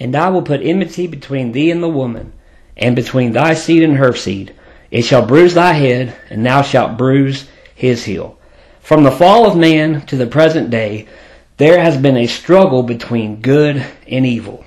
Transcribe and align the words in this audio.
And 0.00 0.14
I 0.14 0.28
will 0.28 0.42
put 0.42 0.62
enmity 0.62 1.08
between 1.08 1.50
thee 1.50 1.72
and 1.72 1.82
the 1.82 1.88
woman, 1.88 2.32
and 2.76 2.94
between 2.94 3.32
thy 3.32 3.54
seed 3.54 3.82
and 3.82 3.96
her 3.96 4.14
seed. 4.14 4.54
It 4.92 5.02
shall 5.02 5.26
bruise 5.26 5.54
thy 5.54 5.72
head, 5.72 6.16
and 6.30 6.46
thou 6.46 6.62
shalt 6.62 6.96
bruise 6.96 7.48
his 7.74 8.04
heel. 8.04 8.38
From 8.80 9.02
the 9.02 9.10
fall 9.10 9.44
of 9.44 9.56
man 9.56 10.06
to 10.06 10.16
the 10.16 10.26
present 10.26 10.70
day, 10.70 11.08
there 11.56 11.80
has 11.80 11.96
been 11.96 12.16
a 12.16 12.28
struggle 12.28 12.84
between 12.84 13.40
good 13.40 13.84
and 14.06 14.24
evil. 14.24 14.64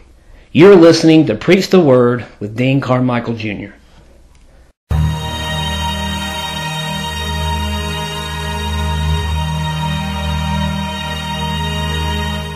You're 0.51 0.75
listening 0.75 1.27
to 1.27 1.35
Preach 1.35 1.69
the 1.69 1.79
Word 1.79 2.25
with 2.41 2.57
Dean 2.57 2.81
Carmichael 2.81 3.35
Jr. 3.35 3.71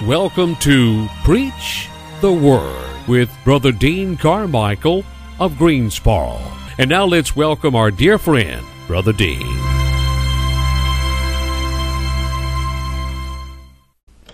Welcome 0.06 0.58
to 0.58 1.08
Preach 1.24 1.90
the 2.22 2.32
Word 2.32 3.08
with 3.08 3.30
Brother 3.44 3.72
Dean 3.72 4.16
Carmichael 4.16 5.04
of 5.40 5.58
Greensboro. 5.58 6.40
And 6.78 6.90
now 6.90 7.06
let's 7.06 7.36
welcome 7.36 7.76
our 7.76 7.92
dear 7.92 8.18
friend, 8.18 8.66
Brother 8.88 9.12
Dean. 9.12 9.46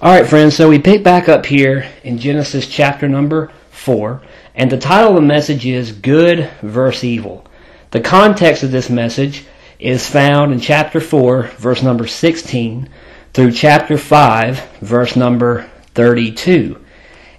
All 0.02 0.12
right, 0.12 0.28
friends, 0.28 0.55
so 0.55 0.70
we 0.70 0.80
pick 0.80 1.04
back 1.04 1.30
up 1.30 1.46
here 1.46 1.90
in 2.04 2.18
Genesis 2.18 2.68
chapter 2.68 3.08
number 3.08 3.52
4, 3.72 4.22
and 4.55 4.72
the 4.72 4.77
title 4.77 5.10
of 5.10 5.16
the 5.16 5.22
message 5.22 5.66
is 5.66 5.91
Good 5.91 6.50
versus 6.62 7.04
Evil. 7.04 7.46
The 7.91 8.02
context 8.02 8.63
of 8.63 8.72
this 8.72 8.90
message 8.90 9.46
is 9.80 10.08
found 10.08 10.54
in 10.54 10.60
chapter 10.60 11.00
4, 11.00 11.44
verse 11.58 11.82
number 11.82 12.08
16 12.08 12.90
through 13.34 13.52
chapter 13.52 13.98
5, 13.98 14.77
verse 14.82 15.16
number 15.16 15.70
32. 15.94 16.80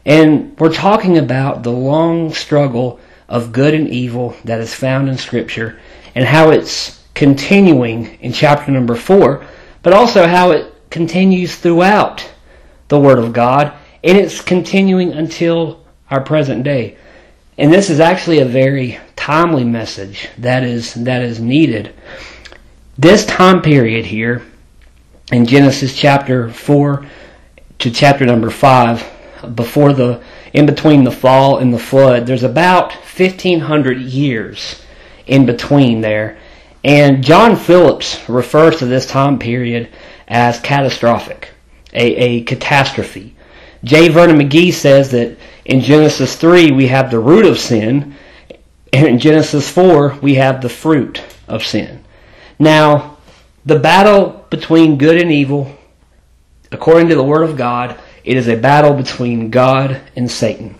And 0.04 0.58
we're 0.58 0.72
talking 0.72 1.18
about 1.18 1.62
the 1.62 1.70
long 1.70 2.32
struggle 2.32 2.98
of 3.28 3.52
good 3.52 3.74
and 3.74 3.88
evil 3.88 4.36
that 4.44 4.60
is 4.60 4.74
found 4.74 5.08
in 5.08 5.16
Scripture 5.16 5.80
and 6.14 6.24
how 6.24 6.50
it's 6.50 7.02
continuing 7.14 8.18
in 8.20 8.32
chapter 8.32 8.70
number 8.70 8.94
4, 8.94 9.44
but 9.82 9.92
also 9.92 10.26
how 10.26 10.50
it 10.50 10.74
continues 10.90 11.56
throughout 11.56 12.28
the 12.88 12.98
Word 12.98 13.18
of 13.18 13.32
God 13.32 13.72
and 14.04 14.18
it's 14.18 14.40
continuing 14.40 15.12
until 15.12 15.84
our 16.10 16.20
present 16.20 16.64
day. 16.64 16.96
And 17.56 17.72
this 17.72 17.90
is 17.90 18.00
actually 18.00 18.40
a 18.40 18.44
very 18.44 18.98
timely 19.16 19.64
message 19.64 20.28
that 20.38 20.64
is 20.64 20.94
that 20.94 21.22
is 21.22 21.38
needed. 21.38 21.94
This 22.98 23.24
time 23.24 23.62
period 23.62 24.04
here 24.04 24.42
in 25.30 25.46
Genesis 25.46 25.96
chapter 25.96 26.50
4 26.50 27.06
to 27.78 27.90
chapter 27.90 28.26
number 28.26 28.50
5, 28.50 29.02
before 29.54 29.92
the, 29.92 30.22
in 30.52 30.66
between 30.66 31.04
the 31.04 31.10
fall 31.10 31.58
and 31.58 31.72
the 31.72 31.78
flood, 31.78 32.26
there's 32.26 32.42
about 32.42 32.92
1500 32.92 33.98
years 33.98 34.82
in 35.26 35.46
between 35.46 36.00
there. 36.00 36.38
And 36.84 37.22
John 37.22 37.56
Phillips 37.56 38.28
refers 38.28 38.78
to 38.78 38.86
this 38.86 39.06
time 39.06 39.38
period 39.38 39.88
as 40.26 40.58
catastrophic, 40.60 41.50
a, 41.92 42.04
a 42.14 42.42
catastrophe. 42.42 43.36
J. 43.84 44.08
Vernon 44.08 44.38
McGee 44.38 44.72
says 44.72 45.10
that 45.10 45.36
in 45.64 45.80
Genesis 45.80 46.36
3 46.36 46.72
we 46.72 46.86
have 46.88 47.10
the 47.10 47.18
root 47.18 47.44
of 47.44 47.58
sin, 47.58 48.14
and 48.92 49.06
in 49.06 49.18
Genesis 49.18 49.70
4 49.70 50.18
we 50.22 50.34
have 50.34 50.60
the 50.60 50.68
fruit 50.68 51.22
of 51.48 51.64
sin. 51.64 52.04
Now, 52.58 53.18
the 53.64 53.78
battle 53.78 54.44
between 54.50 54.98
good 54.98 55.20
and 55.20 55.30
evil, 55.30 55.76
according 56.70 57.08
to 57.08 57.14
the 57.14 57.22
Word 57.22 57.42
of 57.42 57.56
God, 57.56 57.98
it 58.24 58.36
is 58.36 58.48
a 58.48 58.56
battle 58.56 58.94
between 58.94 59.50
God 59.50 60.00
and 60.16 60.30
Satan. 60.30 60.76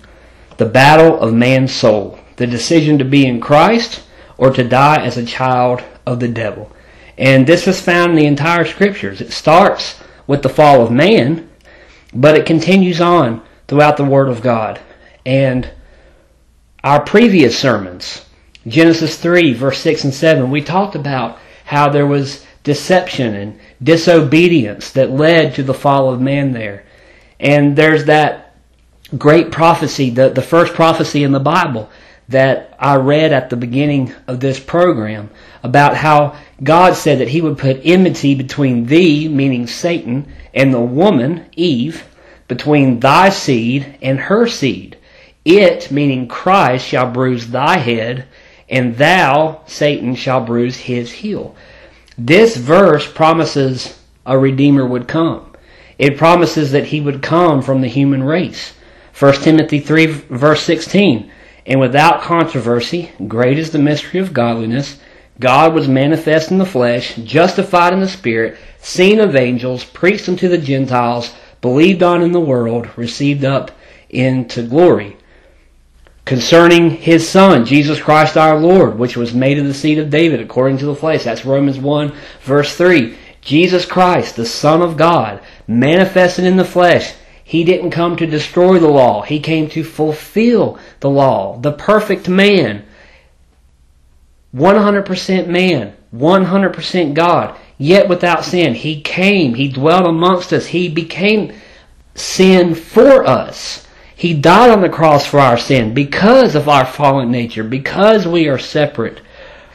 The 0.59 0.67
battle 0.67 1.19
of 1.21 1.35
man's 1.35 1.73
soul. 1.73 2.19
The 2.37 2.47
decision 2.47 2.99
to 2.99 3.05
be 3.05 3.27
in 3.27 3.41
Christ 3.41 4.05
or 4.39 4.51
to 4.51 4.65
die 4.65 5.05
as 5.05 5.17
a 5.17 5.27
child 5.27 5.83
of 6.07 6.21
the 6.21 6.29
devil. 6.29 6.71
And 7.19 7.47
this 7.47 7.67
is 7.67 7.81
found 7.81 8.13
in 8.13 8.17
the 8.17 8.27
entire 8.27 8.65
scriptures. 8.65 9.21
It 9.21 9.33
starts 9.33 10.01
with 10.27 10.43
the 10.43 10.49
fall 10.49 10.83
of 10.83 10.91
man, 10.91 11.51
but 12.15 12.37
it 12.37 12.47
continues 12.47 13.01
on 13.01 13.43
throughout 13.69 13.97
the 13.97 14.05
Word 14.05 14.29
of 14.29 14.43
God. 14.43 14.81
And 15.25 15.71
our 16.83 17.01
previous 17.01 17.59
sermons, 17.59 18.25
Genesis 18.67 19.17
3, 19.19 19.53
verse 19.53 19.79
6 19.79 20.05
and 20.05 20.15
7, 20.15 20.51
we 20.51 20.63
talked 20.63 20.95
about 20.95 21.39
how 21.65 21.89
there 21.89 22.07
was 22.07 22.45
deception 22.65 23.35
and 23.35 23.61
disobedience 23.83 24.91
that 24.93 25.11
led 25.11 25.55
to 25.55 25.63
the 25.63 25.75
fall 25.75 26.13
of 26.13 26.21
man 26.21 26.53
there. 26.53 26.85
And 27.43 27.75
there's 27.77 28.05
that 28.05 28.55
great 29.19 29.51
prophecy, 29.51 30.11
the, 30.11 30.31
the 30.31 30.41
first 30.41 30.73
prophecy 30.75 31.25
in 31.25 31.33
the 31.33 31.41
Bible 31.41 31.91
that 32.29 32.75
I 32.79 32.95
read 32.97 33.33
at 33.33 33.51
the 33.51 33.57
beginning 33.57 34.15
of 34.29 34.41
this 34.41 34.59
program 34.59 35.29
about 35.63 35.97
how 35.97 36.37
God 36.63 36.95
said 36.95 37.19
that 37.19 37.29
He 37.29 37.41
would 37.41 37.59
put 37.59 37.81
enmity 37.85 38.37
between 38.37 38.87
thee, 38.87 39.29
meaning 39.29 39.67
Satan, 39.67 40.33
and 40.55 40.73
the 40.73 40.81
woman, 40.81 41.47
Eve, 41.57 42.05
between 42.47 43.01
thy 43.01 43.29
seed 43.29 43.99
and 44.01 44.19
her 44.19 44.47
seed. 44.47 44.97
It, 45.45 45.91
meaning 45.91 46.29
Christ, 46.29 46.87
shall 46.87 47.11
bruise 47.11 47.49
thy 47.49 47.79
head, 47.79 48.27
and 48.69 48.97
thou, 48.97 49.63
Satan, 49.67 50.15
shall 50.15 50.45
bruise 50.45 50.77
his 50.77 51.11
heel. 51.11 51.57
This 52.17 52.57
verse 52.57 53.11
promises 53.11 53.99
a 54.25 54.39
Redeemer 54.39 54.87
would 54.87 55.09
come. 55.09 55.52
It 55.99 56.17
promises 56.17 56.73
that 56.73 56.87
he 56.87 57.01
would 57.01 57.23
come 57.23 57.63
from 57.63 57.81
the 57.81 57.89
human 57.89 58.23
race. 58.23 58.75
1 59.19 59.35
Timothy 59.35 59.81
3, 59.81 60.07
verse 60.07 60.63
16. 60.63 61.31
And 61.67 61.81
without 61.81 62.23
controversy, 62.23 63.13
great 63.29 63.59
is 63.59 63.71
the 63.71 63.79
mystery 63.79 64.21
of 64.21 64.33
godliness. 64.33 64.99
God 65.39 65.75
was 65.75 65.89
manifest 65.89 66.51
in 66.51 66.59
the 66.59 66.67
flesh, 66.67 67.17
justified 67.17 67.93
in 67.93 68.01
the 68.01 68.09
Spirit, 68.09 68.59
seen 68.79 69.21
of 69.21 69.37
angels, 69.37 69.85
preached 69.85 70.29
unto 70.29 70.49
the 70.49 70.59
Gentiles, 70.59 71.35
believed 71.61 72.03
on 72.03 72.23
in 72.23 72.33
the 72.33 72.41
world, 72.41 72.89
received 72.97 73.45
up 73.45 73.71
into 74.11 74.63
glory 74.63 75.17
concerning 76.25 76.91
his 76.91 77.29
son, 77.29 77.65
Jesus 77.65 78.01
Christ 78.01 78.37
our 78.37 78.59
Lord, 78.59 78.99
which 78.99 79.17
was 79.17 79.35
made 79.35 79.59
of 79.59 79.67
the 79.67 79.75
seed 79.75 79.99
of 79.99 80.11
David 80.11 80.41
according 80.41 80.79
to 80.79 80.87
the 80.87 80.95
flesh. 80.95 81.25
That's 81.25 81.45
Romans 81.45 81.79
1 81.79 82.13
verse 82.43 82.77
3. 82.77 83.17
Jesus 83.41 83.85
Christ, 83.85 84.37
the 84.37 84.47
Son 84.47 84.83
of 84.83 84.97
God, 84.97 85.41
manifested 85.67 86.45
in 86.45 86.57
the 86.57 86.65
flesh. 86.65 87.15
He 87.45 87.65
didn't 87.65 87.91
come 87.91 88.17
to 88.17 88.27
destroy 88.27 88.79
the 88.79 88.89
law. 88.89 89.23
He 89.23 89.41
came 89.41 89.69
to 89.71 89.85
fulfill 89.85 90.79
the 91.01 91.11
law. 91.11 91.59
The 91.59 91.73
perfect 91.73 92.29
man. 92.29 92.85
100% 94.55 95.47
man. 95.49 95.95
100% 96.15 97.15
God. 97.15 97.59
Yet 97.79 98.09
without 98.09 98.45
sin. 98.45 98.75
He 98.75 99.01
came. 99.01 99.55
He 99.55 99.69
dwelt 99.69 100.07
amongst 100.07 100.53
us. 100.53 100.67
He 100.67 100.89
became 100.89 101.53
sin 102.15 102.75
for 102.75 103.27
us. 103.27 103.87
He 104.15 104.35
died 104.35 104.71
on 104.71 104.83
the 104.83 104.89
cross 104.89 105.27
for 105.27 105.41
our 105.41 105.59
sin 105.59 105.95
because 105.95 106.55
of 106.55 106.69
our 106.69 106.87
fallen 106.87 107.31
nature, 107.31 107.65
because 107.65 108.27
we 108.27 108.47
are 108.49 108.59
separate 108.59 109.21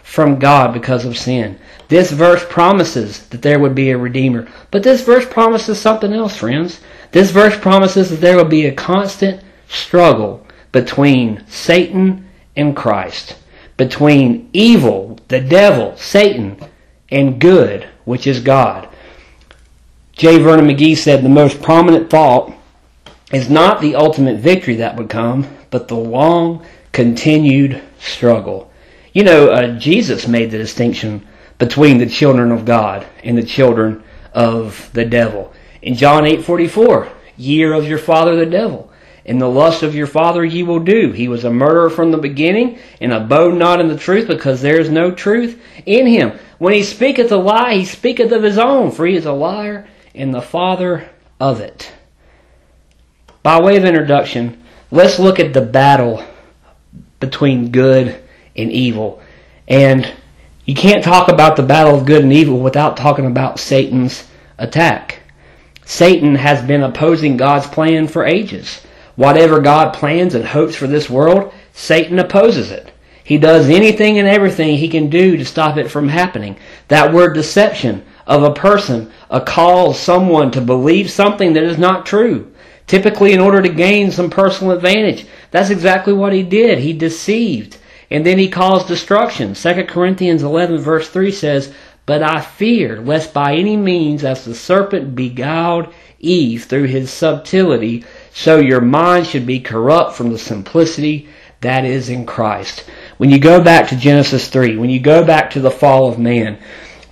from 0.07 0.39
God 0.39 0.73
because 0.73 1.03
of 1.03 1.17
sin. 1.17 1.59
This 1.89 2.11
verse 2.11 2.43
promises 2.49 3.27
that 3.27 3.41
there 3.41 3.59
would 3.59 3.75
be 3.75 3.91
a 3.91 3.97
Redeemer. 3.97 4.47
But 4.71 4.81
this 4.81 5.03
verse 5.03 5.27
promises 5.27 5.79
something 5.79 6.13
else, 6.13 6.37
friends. 6.37 6.79
This 7.11 7.29
verse 7.29 7.57
promises 7.57 8.09
that 8.09 8.21
there 8.21 8.37
will 8.37 8.45
be 8.45 8.65
a 8.65 8.73
constant 8.73 9.43
struggle 9.67 10.47
between 10.71 11.43
Satan 11.47 12.25
and 12.55 12.75
Christ, 12.75 13.35
between 13.75 14.49
evil, 14.53 15.19
the 15.27 15.41
devil, 15.41 15.95
Satan, 15.97 16.57
and 17.09 17.39
good, 17.39 17.87
which 18.05 18.25
is 18.25 18.39
God. 18.39 18.87
J. 20.13 20.39
Vernon 20.39 20.67
McGee 20.67 20.97
said 20.97 21.21
the 21.21 21.29
most 21.29 21.61
prominent 21.61 22.09
thought 22.09 22.53
is 23.33 23.49
not 23.49 23.81
the 23.81 23.95
ultimate 23.95 24.39
victory 24.39 24.77
that 24.77 24.95
would 24.95 25.09
come, 25.09 25.45
but 25.69 25.89
the 25.89 25.95
long, 25.95 26.65
continued 26.93 27.83
struggle. 27.99 28.71
You 29.17 29.23
know, 29.23 29.49
uh, 29.49 29.79
Jesus 29.79 30.27
made 30.27 30.51
the 30.51 30.59
distinction 30.59 31.25
between 31.57 31.97
the 31.97 32.05
children 32.05 32.51
of 32.51 32.65
God 32.65 33.03
and 33.23 33.35
the 33.35 33.41
children 33.41 34.03
of 34.31 34.91
the 34.93 35.05
devil. 35.05 35.51
In 35.81 35.95
John 35.95 36.23
8:44, 36.23 37.07
ye 37.35 37.63
are 37.63 37.73
of 37.73 37.87
your 37.87 37.97
father 37.97 38.35
the 38.35 38.45
devil, 38.45 38.91
and 39.25 39.41
the 39.41 39.49
lust 39.49 39.81
of 39.81 39.95
your 39.95 40.05
father 40.05 40.45
ye 40.45 40.61
will 40.61 40.81
do. 40.81 41.13
He 41.13 41.27
was 41.27 41.43
a 41.43 41.49
murderer 41.49 41.89
from 41.89 42.11
the 42.11 42.19
beginning, 42.19 42.77
and 43.01 43.11
abode 43.11 43.57
not 43.57 43.79
in 43.79 43.87
the 43.87 43.97
truth, 43.97 44.27
because 44.27 44.61
there 44.61 44.79
is 44.79 44.91
no 44.91 45.09
truth 45.09 45.59
in 45.87 46.05
him. 46.05 46.33
When 46.59 46.73
he 46.73 46.83
speaketh 46.83 47.31
a 47.31 47.37
lie, 47.37 47.73
he 47.73 47.85
speaketh 47.85 48.31
of 48.31 48.43
his 48.43 48.59
own, 48.59 48.91
for 48.91 49.07
he 49.07 49.15
is 49.15 49.25
a 49.25 49.31
liar 49.31 49.87
and 50.13 50.31
the 50.31 50.43
father 50.43 51.09
of 51.39 51.59
it. 51.59 51.91
By 53.41 53.59
way 53.59 53.77
of 53.77 53.83
introduction, 53.83 54.61
let's 54.91 55.17
look 55.17 55.39
at 55.39 55.53
the 55.53 55.61
battle 55.61 56.23
between 57.19 57.71
good 57.71 58.21
and 58.57 58.71
evil. 58.71 59.21
And 59.67 60.11
you 60.65 60.75
can't 60.75 61.03
talk 61.03 61.29
about 61.29 61.55
the 61.55 61.63
battle 61.63 61.95
of 61.95 62.05
good 62.05 62.23
and 62.23 62.33
evil 62.33 62.59
without 62.59 62.97
talking 62.97 63.25
about 63.25 63.59
Satan's 63.59 64.27
attack. 64.57 65.19
Satan 65.85 66.35
has 66.35 66.61
been 66.61 66.83
opposing 66.83 67.37
God's 67.37 67.67
plan 67.67 68.07
for 68.07 68.25
ages. 68.25 68.81
Whatever 69.15 69.61
God 69.61 69.93
plans 69.93 70.35
and 70.35 70.45
hopes 70.45 70.75
for 70.75 70.87
this 70.87 71.09
world, 71.09 71.53
Satan 71.73 72.19
opposes 72.19 72.71
it. 72.71 72.91
He 73.23 73.37
does 73.37 73.69
anything 73.69 74.19
and 74.19 74.27
everything 74.27 74.77
he 74.77 74.87
can 74.87 75.09
do 75.09 75.37
to 75.37 75.45
stop 75.45 75.77
it 75.77 75.89
from 75.89 76.07
happening. 76.07 76.57
That 76.87 77.13
word 77.13 77.33
deception 77.33 78.05
of 78.25 78.43
a 78.43 78.53
person 78.53 79.11
a 79.29 79.41
cause 79.41 79.99
someone 79.99 80.51
to 80.51 80.61
believe 80.61 81.09
something 81.09 81.53
that 81.53 81.63
is 81.63 81.77
not 81.77 82.05
true, 82.05 82.51
typically 82.85 83.33
in 83.33 83.39
order 83.39 83.61
to 83.61 83.69
gain 83.69 84.11
some 84.11 84.29
personal 84.29 84.73
advantage. 84.73 85.25
That's 85.51 85.69
exactly 85.69 86.13
what 86.13 86.33
he 86.33 86.43
did. 86.43 86.79
He 86.79 86.93
deceived. 86.93 87.77
And 88.09 88.25
then 88.25 88.37
he 88.37 88.47
caused 88.47 88.87
destruction. 88.87 89.53
2 89.53 89.83
Corinthians 89.85 90.43
11 90.43 90.77
verse 90.79 91.09
3 91.09 91.31
says, 91.31 91.73
But 92.05 92.23
I 92.23 92.39
fear 92.41 93.01
lest 93.01 93.33
by 93.33 93.55
any 93.55 93.75
means 93.75 94.23
as 94.23 94.45
the 94.45 94.55
serpent 94.55 95.15
beguiled 95.15 95.93
Eve 96.19 96.63
through 96.63 96.85
his 96.85 97.11
subtlety, 97.11 98.03
so 98.33 98.59
your 98.59 98.81
mind 98.81 99.27
should 99.27 99.45
be 99.45 99.59
corrupt 99.59 100.15
from 100.15 100.31
the 100.31 100.39
simplicity 100.39 101.27
that 101.61 101.85
is 101.85 102.09
in 102.09 102.25
Christ. 102.25 102.85
When 103.17 103.29
you 103.29 103.39
go 103.39 103.61
back 103.61 103.89
to 103.89 103.95
Genesis 103.95 104.47
3, 104.47 104.77
when 104.77 104.89
you 104.89 104.99
go 104.99 105.23
back 105.23 105.51
to 105.51 105.59
the 105.59 105.71
fall 105.71 106.07
of 106.07 106.19
man, 106.19 106.57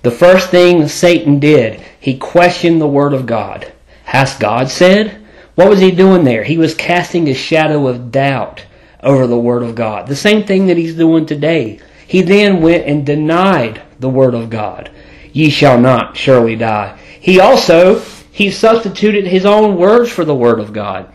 the 0.02 0.10
first 0.10 0.50
thing 0.50 0.86
Satan 0.88 1.40
did, 1.40 1.80
he 1.98 2.16
questioned 2.16 2.80
the 2.80 2.86
Word 2.86 3.12
of 3.12 3.26
God. 3.26 3.72
Has 4.04 4.38
God 4.38 4.70
said? 4.70 5.20
What 5.56 5.68
was 5.68 5.80
he 5.80 5.90
doing 5.90 6.24
there? 6.24 6.44
He 6.44 6.58
was 6.58 6.74
casting 6.74 7.28
a 7.28 7.34
shadow 7.34 7.88
of 7.88 8.12
doubt 8.12 8.65
over 9.06 9.26
the 9.26 9.38
Word 9.38 9.62
of 9.62 9.74
God. 9.74 10.08
The 10.08 10.16
same 10.16 10.44
thing 10.44 10.66
that 10.66 10.76
he's 10.76 10.96
doing 10.96 11.24
today. 11.24 11.80
He 12.06 12.22
then 12.22 12.60
went 12.60 12.86
and 12.86 13.06
denied 13.06 13.80
the 14.00 14.08
Word 14.08 14.34
of 14.34 14.50
God. 14.50 14.90
Ye 15.32 15.48
shall 15.48 15.80
not 15.80 16.16
surely 16.16 16.56
die. 16.56 16.98
He 17.20 17.40
also, 17.40 18.00
he 18.32 18.50
substituted 18.50 19.26
his 19.26 19.46
own 19.46 19.76
words 19.76 20.10
for 20.10 20.24
the 20.24 20.34
Word 20.34 20.58
of 20.58 20.72
God. 20.72 21.12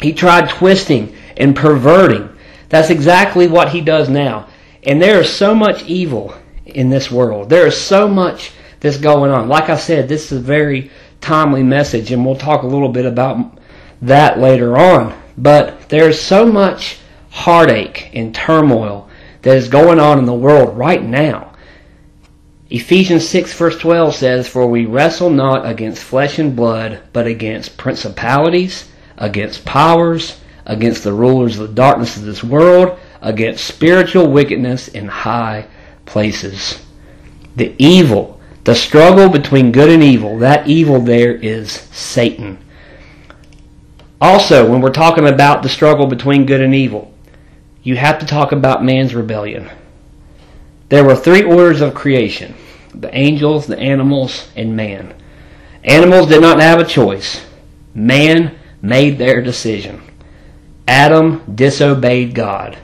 He 0.00 0.12
tried 0.14 0.48
twisting 0.48 1.14
and 1.36 1.54
perverting. 1.54 2.30
That's 2.70 2.90
exactly 2.90 3.46
what 3.46 3.68
he 3.68 3.82
does 3.82 4.08
now. 4.08 4.48
And 4.82 5.00
there 5.00 5.20
is 5.20 5.34
so 5.34 5.54
much 5.54 5.84
evil 5.84 6.34
in 6.64 6.88
this 6.88 7.10
world. 7.10 7.50
There 7.50 7.66
is 7.66 7.78
so 7.78 8.08
much 8.08 8.52
that's 8.80 8.96
going 8.96 9.30
on. 9.30 9.48
Like 9.48 9.68
I 9.68 9.76
said, 9.76 10.08
this 10.08 10.32
is 10.32 10.38
a 10.38 10.42
very 10.42 10.90
timely 11.20 11.62
message, 11.62 12.12
and 12.12 12.24
we'll 12.24 12.36
talk 12.36 12.62
a 12.62 12.66
little 12.66 12.88
bit 12.88 13.04
about 13.04 13.58
that 14.00 14.38
later 14.38 14.78
on. 14.78 15.20
But 15.36 15.88
there's 15.90 16.18
so 16.18 16.46
much 16.46 16.99
heartache 17.30 18.10
and 18.12 18.34
turmoil 18.34 19.08
that 19.42 19.56
is 19.56 19.68
going 19.68 19.98
on 19.98 20.18
in 20.18 20.26
the 20.26 20.34
world 20.34 20.76
right 20.76 21.02
now. 21.02 21.52
Ephesians 22.68 23.28
6 23.28 23.52
verse 23.54 23.78
12 23.78 24.14
says, 24.14 24.48
For 24.48 24.66
we 24.66 24.86
wrestle 24.86 25.30
not 25.30 25.68
against 25.68 26.02
flesh 26.02 26.38
and 26.38 26.54
blood, 26.54 27.00
but 27.12 27.26
against 27.26 27.76
principalities, 27.76 28.88
against 29.16 29.64
powers, 29.64 30.40
against 30.66 31.02
the 31.02 31.12
rulers 31.12 31.58
of 31.58 31.68
the 31.68 31.74
darkness 31.74 32.16
of 32.16 32.22
this 32.22 32.44
world, 32.44 32.98
against 33.20 33.64
spiritual 33.64 34.30
wickedness 34.30 34.88
in 34.88 35.08
high 35.08 35.66
places. 36.06 36.84
The 37.56 37.74
evil, 37.78 38.40
the 38.64 38.74
struggle 38.74 39.28
between 39.28 39.72
good 39.72 39.90
and 39.90 40.02
evil, 40.02 40.38
that 40.38 40.68
evil 40.68 41.00
there 41.00 41.34
is 41.34 41.72
Satan. 41.72 42.58
Also, 44.20 44.70
when 44.70 44.80
we're 44.80 44.90
talking 44.90 45.26
about 45.26 45.62
the 45.62 45.68
struggle 45.68 46.06
between 46.06 46.46
good 46.46 46.60
and 46.60 46.74
evil, 46.74 47.12
you 47.82 47.96
have 47.96 48.18
to 48.18 48.26
talk 48.26 48.52
about 48.52 48.84
man's 48.84 49.14
rebellion. 49.14 49.70
There 50.88 51.04
were 51.04 51.16
three 51.16 51.42
orders 51.42 51.80
of 51.80 51.94
creation 51.94 52.54
the 52.92 53.14
angels, 53.16 53.66
the 53.66 53.78
animals, 53.78 54.48
and 54.56 54.76
man. 54.76 55.14
Animals 55.84 56.28
did 56.28 56.40
not 56.40 56.60
have 56.60 56.80
a 56.80 56.84
choice. 56.84 57.46
Man 57.94 58.58
made 58.82 59.16
their 59.16 59.40
decision. 59.40 60.02
Adam 60.88 61.42
disobeyed 61.54 62.34
God. 62.34 62.76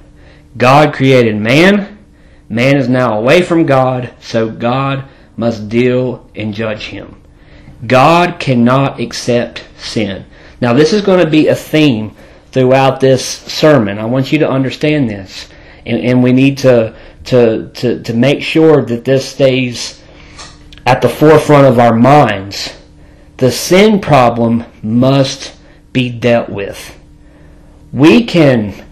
God 0.56 0.94
created 0.94 1.36
man, 1.36 1.96
Man 2.48 2.76
is 2.76 2.88
now 2.88 3.18
away 3.18 3.42
from 3.42 3.66
God, 3.66 4.12
so 4.20 4.48
God 4.50 5.04
must 5.36 5.68
deal 5.68 6.28
and 6.34 6.54
judge 6.54 6.84
him. 6.84 7.20
God 7.86 8.38
cannot 8.38 9.00
accept 9.00 9.64
sin. 9.76 10.24
Now, 10.60 10.72
this 10.72 10.92
is 10.92 11.02
going 11.02 11.24
to 11.24 11.30
be 11.30 11.48
a 11.48 11.54
theme 11.54 12.14
throughout 12.56 13.00
this 13.00 13.22
sermon. 13.22 13.98
I 13.98 14.06
want 14.06 14.32
you 14.32 14.38
to 14.38 14.48
understand 14.48 15.10
this. 15.10 15.50
And, 15.84 16.00
and 16.00 16.22
we 16.22 16.32
need 16.32 16.56
to, 16.58 16.96
to, 17.24 17.68
to, 17.68 18.02
to 18.02 18.14
make 18.14 18.42
sure 18.42 18.82
that 18.82 19.04
this 19.04 19.28
stays 19.28 20.02
at 20.86 21.02
the 21.02 21.08
forefront 21.10 21.66
of 21.66 21.78
our 21.78 21.94
minds. 21.94 22.74
The 23.36 23.52
sin 23.52 24.00
problem 24.00 24.64
must 24.82 25.54
be 25.92 26.08
dealt 26.08 26.48
with. 26.48 26.98
We 27.92 28.24
can 28.24 28.86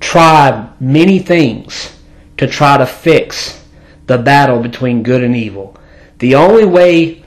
try 0.00 0.70
many 0.80 1.18
things 1.18 1.94
to 2.38 2.46
try 2.46 2.78
to 2.78 2.86
fix 2.86 3.62
the 4.06 4.16
battle 4.16 4.60
between 4.60 5.02
good 5.02 5.22
and 5.22 5.36
evil. 5.36 5.76
The 6.20 6.36
only 6.36 6.64
way 6.64 7.22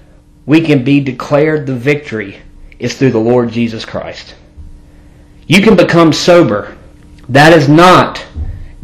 we 0.48 0.62
can 0.62 0.84
be 0.84 1.02
declared 1.02 1.68
the 1.68 1.76
victory 1.76 2.38
is 2.80 2.98
through 2.98 3.12
the 3.12 3.20
Lord 3.20 3.52
Jesus 3.52 3.86
Christ. 3.86 4.34
You 5.52 5.62
can 5.62 5.76
become 5.76 6.14
sober. 6.14 6.78
That 7.28 7.52
is 7.52 7.68
not 7.68 8.26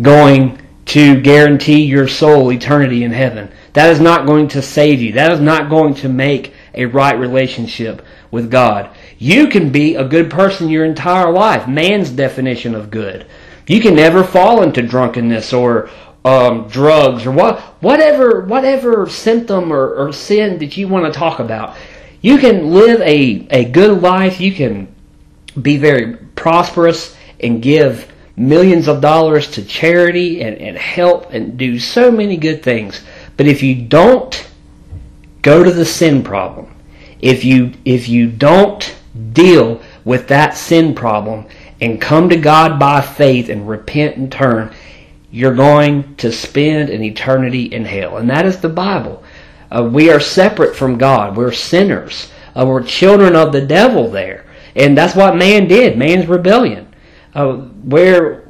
going 0.02 0.60
to 0.88 1.22
guarantee 1.22 1.86
your 1.86 2.10
soul 2.10 2.52
eternity 2.52 3.06
in 3.06 3.12
heaven. 3.14 3.50
That 3.72 3.90
is 3.90 4.02
not 4.02 4.26
going 4.26 4.50
to 4.50 4.62
save 4.62 5.02
you. 5.02 5.14
That 5.14 5.32
is 5.32 5.40
not 5.40 5.70
going 5.70 5.94
to 5.94 6.10
make 6.10 6.54
a 6.74 6.84
right 6.84 7.18
relationship 7.18 8.06
with 8.32 8.52
God. 8.52 8.94
You 9.18 9.48
can 9.48 9.72
be 9.72 9.96
a 9.96 10.04
good 10.04 10.30
person 10.30 10.68
your 10.68 10.84
entire 10.84 11.32
life. 11.32 11.70
Man's 11.70 12.10
definition 12.10 12.76
of 12.76 12.92
good. 12.92 13.28
You 13.66 13.80
can 13.80 13.96
never 13.96 14.22
fall 14.22 14.62
into 14.62 14.82
drunkenness 14.82 15.54
or 15.54 15.90
um, 16.26 16.68
drugs 16.68 17.26
or 17.26 17.32
what, 17.32 17.62
whatever, 17.82 18.42
whatever 18.42 19.08
symptom 19.08 19.72
or, 19.72 19.96
or 19.96 20.12
sin 20.12 20.60
that 20.60 20.76
you 20.76 20.90
want 20.90 21.06
to 21.06 21.18
talk 21.18 21.40
about. 21.40 21.78
You 22.20 22.38
can 22.38 22.72
live 22.74 23.00
a, 23.00 23.48
a 23.52 23.64
good 23.64 24.02
life. 24.02 24.42
You 24.42 24.52
can 24.52 24.94
be 25.62 25.78
very 25.78 26.27
prosperous 26.38 27.18
and 27.42 27.62
give 27.62 28.12
millions 28.38 28.88
of 28.88 29.02
dollars 29.02 29.50
to 29.52 29.66
charity 29.66 30.42
and, 30.42 30.58
and 30.58 30.78
help 30.78 31.34
and 31.34 31.58
do 31.58 31.80
so 31.80 32.12
many 32.12 32.38
good 32.38 32.64
things. 32.64 33.02
But 33.36 33.48
if 33.48 33.62
you 33.62 33.76
don't 33.76 34.48
go 35.42 35.64
to 35.64 35.72
the 35.72 35.86
sin 35.86 36.24
problem, 36.24 36.74
if 37.20 37.44
you 37.44 37.74
if 37.84 38.08
you 38.08 38.28
don't 38.30 38.96
deal 39.34 39.82
with 40.06 40.28
that 40.28 40.56
sin 40.56 40.94
problem 40.94 41.46
and 41.82 42.00
come 42.00 42.30
to 42.30 42.38
God 42.38 42.80
by 42.80 43.02
faith 43.02 43.50
and 43.50 43.68
repent 43.68 44.18
and 44.18 44.32
turn, 44.32 44.74
you're 45.32 45.56
going 45.56 46.16
to 46.18 46.32
spend 46.32 46.90
an 46.90 47.04
eternity 47.04 47.66
in 47.66 47.86
hell. 47.86 48.18
And 48.18 48.30
that 48.30 48.46
is 48.46 48.60
the 48.60 48.70
Bible. 48.70 49.24
Uh, 49.70 49.84
we 49.84 50.10
are 50.10 50.20
separate 50.20 50.76
from 50.76 50.98
God. 50.98 51.36
We're 51.36 51.52
sinners. 51.52 52.32
Uh, 52.56 52.66
we're 52.66 52.84
children 52.84 53.36
of 53.36 53.52
the 53.52 53.66
devil 53.66 54.10
there. 54.10 54.46
And 54.78 54.96
that's 54.96 55.16
what 55.16 55.36
man 55.36 55.68
did. 55.68 55.98
Man's 55.98 56.28
rebellion. 56.28 56.94
Uh, 57.34 57.66
we're 57.84 58.48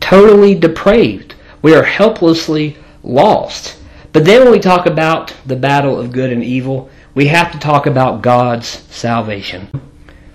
totally 0.00 0.54
depraved. 0.54 1.36
We 1.62 1.74
are 1.74 1.84
helplessly 1.84 2.76
lost. 3.02 3.78
But 4.12 4.24
then 4.24 4.42
when 4.42 4.52
we 4.52 4.58
talk 4.58 4.86
about 4.86 5.34
the 5.46 5.56
battle 5.56 5.98
of 5.98 6.12
good 6.12 6.32
and 6.32 6.42
evil, 6.42 6.90
we 7.14 7.28
have 7.28 7.52
to 7.52 7.58
talk 7.58 7.86
about 7.86 8.22
God's 8.22 8.66
salvation. 8.66 9.68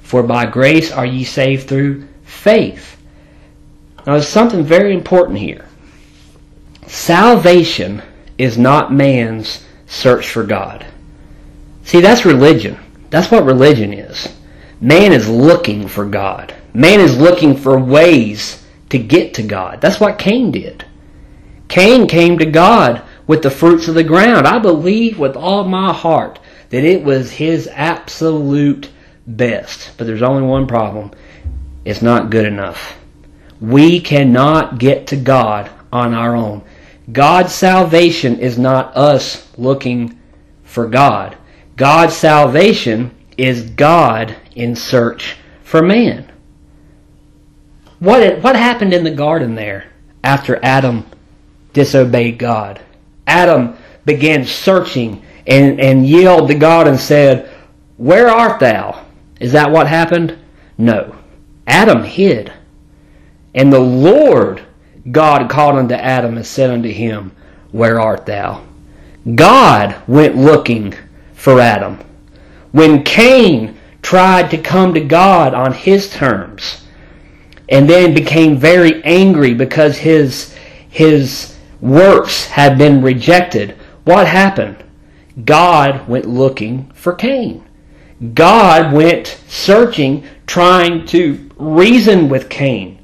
For 0.02 0.24
by 0.24 0.46
grace 0.46 0.92
are 0.92 1.06
ye 1.06 1.24
saved 1.24 1.68
through 1.68 2.08
faith. 2.24 2.98
Now, 4.06 4.14
there's 4.14 4.28
something 4.28 4.64
very 4.64 4.94
important 4.94 5.40
here. 5.40 5.66
Salvation 6.88 8.02
is 8.38 8.58
not 8.58 8.94
man's 8.94 9.66
search 9.88 10.30
for 10.30 10.44
God. 10.44 10.86
See, 11.84 12.00
that's 12.00 12.26
religion. 12.26 12.78
That's 13.14 13.30
what 13.30 13.46
religion 13.46 13.94
is. 13.94 14.28
Man 14.82 15.14
is 15.14 15.30
looking 15.30 15.88
for 15.88 16.04
God. 16.04 16.52
Man 16.74 17.00
is 17.00 17.16
looking 17.16 17.56
for 17.56 17.78
ways 17.78 18.66
to 18.90 18.98
get 18.98 19.36
to 19.36 19.44
God. 19.44 19.82
That's 19.82 20.00
what 20.00 20.18
Cain 20.18 20.50
did. 20.50 20.84
Cain 21.68 22.08
came 22.08 22.40
to 22.40 22.46
God 22.48 23.04
with 23.28 23.44
the 23.44 23.52
fruits 23.52 23.88
of 23.88 23.94
the 23.94 24.04
ground. 24.04 24.48
I 24.48 24.58
believe 24.58 25.20
with 25.20 25.36
all 25.36 25.64
my 25.64 25.94
heart 25.94 26.40
that 26.72 26.84
it 26.84 27.04
was 27.04 27.30
his 27.30 27.68
absolute 27.68 28.90
best. 29.28 29.92
But 29.96 30.08
there's 30.08 30.24
only 30.24 30.42
one 30.42 30.66
problem 30.66 31.12
it's 31.86 32.02
not 32.02 32.32
good 32.32 32.48
enough. 32.48 32.98
We 33.62 34.00
cannot 34.00 34.80
get 34.80 35.06
to 35.10 35.18
God 35.18 35.70
on 35.92 36.16
our 36.16 36.36
own. 36.36 36.64
God's 37.12 37.54
salvation 37.54 38.40
is 38.40 38.58
not 38.58 38.98
us 38.98 39.48
looking 39.56 40.20
for 40.64 40.88
God. 40.88 41.38
God's 41.76 42.16
salvation 42.16 43.12
is 43.38 43.70
God 43.72 44.36
in 44.56 44.76
search 44.76 45.38
for 45.64 45.82
man. 45.82 46.32
What, 48.00 48.42
what 48.42 48.56
happened 48.56 48.94
in 48.94 49.04
the 49.04 49.12
garden 49.12 49.56
there 49.56 49.92
after 50.24 50.60
Adam 50.64 51.06
disobeyed 51.72 52.38
God? 52.38 52.82
Adam 53.26 53.78
began 54.06 54.46
searching 54.46 55.24
and, 55.48 55.80
and 55.80 56.06
yelled 56.06 56.50
to 56.50 56.56
God 56.56 56.88
and 56.88 57.00
said, 57.00 57.50
Where 57.98 58.28
art 58.28 58.60
thou? 58.60 59.06
Is 59.40 59.54
that 59.54 59.72
what 59.72 59.88
happened? 59.88 60.38
No. 60.78 61.16
Adam 61.66 62.04
hid. 62.04 62.52
And 63.56 63.72
the 63.72 63.80
Lord 63.80 64.64
God 65.12 65.50
called 65.50 65.76
unto 65.76 65.96
Adam 65.96 66.38
and 66.38 66.46
said 66.46 66.70
unto 66.70 66.90
him, 66.90 67.32
Where 67.72 68.00
art 68.00 68.26
thou? 68.26 68.64
God 69.36 69.96
went 70.08 70.36
looking 70.36 70.94
for 71.44 71.60
Adam. 71.60 72.00
When 72.72 73.04
Cain 73.04 73.78
tried 74.02 74.50
to 74.52 74.58
come 74.58 74.94
to 74.94 75.02
God 75.02 75.54
on 75.54 75.74
his 75.74 76.10
terms 76.10 76.86
and 77.68 77.90
then 77.90 78.14
became 78.14 78.56
very 78.56 79.04
angry 79.04 79.54
because 79.54 79.98
his, 79.98 80.56
his 80.88 81.58
works 81.82 82.46
had 82.46 82.78
been 82.78 83.02
rejected, 83.02 83.72
what 84.06 84.26
happened? 84.26 84.86
God 85.44 86.08
went 86.08 86.26
looking 86.26 86.90
for 86.94 87.12
Cain. 87.12 87.66
God 88.34 88.94
went 88.94 89.38
searching, 89.50 90.24
trying 90.48 91.06
to 91.08 91.50
reason 91.58 92.30
with 92.30 92.48
Cain. 92.48 93.04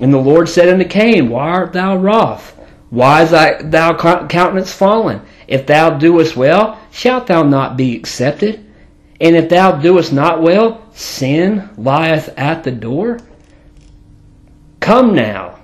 And 0.00 0.12
the 0.12 0.18
Lord 0.18 0.48
said 0.48 0.68
unto 0.68 0.84
Cain, 0.84 1.30
Why 1.30 1.48
art 1.48 1.72
thou 1.72 1.96
wroth? 1.96 2.58
Why 2.90 3.22
is 3.22 3.30
thy, 3.30 3.62
countenance 3.94 4.72
fallen? 4.72 5.22
If 5.52 5.66
thou 5.66 5.90
doest 5.90 6.34
well, 6.34 6.80
shalt 6.90 7.26
thou 7.26 7.42
not 7.42 7.76
be 7.76 7.94
accepted? 7.94 8.64
And 9.20 9.36
if 9.36 9.50
thou 9.50 9.72
doest 9.72 10.10
not 10.10 10.40
well, 10.40 10.82
sin 10.94 11.68
lieth 11.76 12.32
at 12.38 12.64
the 12.64 12.70
door? 12.70 13.18
Come 14.80 15.14
now, 15.14 15.58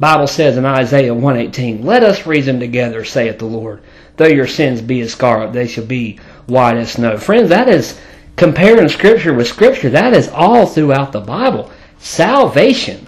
Bible 0.00 0.28
says 0.28 0.56
in 0.56 0.64
Isaiah 0.64 1.12
118, 1.12 1.84
Let 1.84 2.04
us 2.04 2.26
reason 2.26 2.58
together, 2.58 3.04
saith 3.04 3.38
the 3.38 3.44
Lord. 3.44 3.82
Though 4.16 4.24
your 4.24 4.46
sins 4.46 4.80
be 4.80 5.02
as 5.02 5.12
scarlet, 5.12 5.52
they 5.52 5.66
shall 5.66 5.84
be 5.84 6.18
white 6.46 6.78
as 6.78 6.92
snow. 6.92 7.18
Friends, 7.18 7.50
that 7.50 7.68
is 7.68 8.00
comparing 8.34 8.88
Scripture 8.88 9.34
with 9.34 9.46
Scripture. 9.46 9.90
That 9.90 10.14
is 10.14 10.30
all 10.30 10.64
throughout 10.64 11.12
the 11.12 11.20
Bible. 11.20 11.70
Salvation 11.98 13.06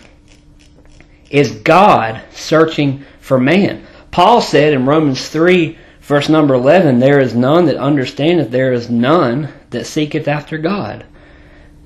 is 1.31 1.53
God 1.63 2.21
searching 2.31 3.07
for 3.21 3.41
man. 3.41 3.87
Paul 4.11 4.43
said 4.43 4.75
in 4.75 4.85
Romans 4.85 5.27
3, 5.31 5.79
verse 6.11 6.29
number 6.29 6.55
11, 6.55 6.99
There 6.99 7.21
is 7.21 7.37
none 7.37 7.67
that 7.67 7.77
understandeth, 7.77 8.51
there 8.51 8.73
is 8.73 8.91
none 8.91 9.49
that 9.71 9.87
seeketh 9.87 10.27
after 10.27 10.59
God. 10.59 11.07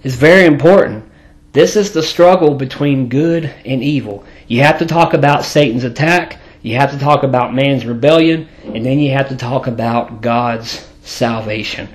It's 0.03 0.15
very 0.15 0.47
important. 0.47 1.05
This 1.53 1.77
is 1.77 1.93
the 1.93 2.03
struggle 2.03 2.55
between 2.55 3.11
good 3.11 3.45
and 3.67 3.83
evil. 3.83 4.25
You 4.49 4.63
have 4.63 4.79
to 4.79 4.87
talk 4.87 5.13
about 5.13 5.45
Satan's 5.45 5.85
attack, 5.85 6.39
you 6.63 6.77
have 6.77 6.91
to 6.93 6.99
talk 6.99 7.23
about 7.23 7.55
man's 7.55 7.85
rebellion, 7.85 8.49
and 8.65 8.83
then 8.83 8.99
you 8.99 9.13
have 9.13 9.29
to 9.29 9.37
talk 9.37 9.67
about 9.67 10.23
God's 10.23 10.89
salvation. 11.03 11.87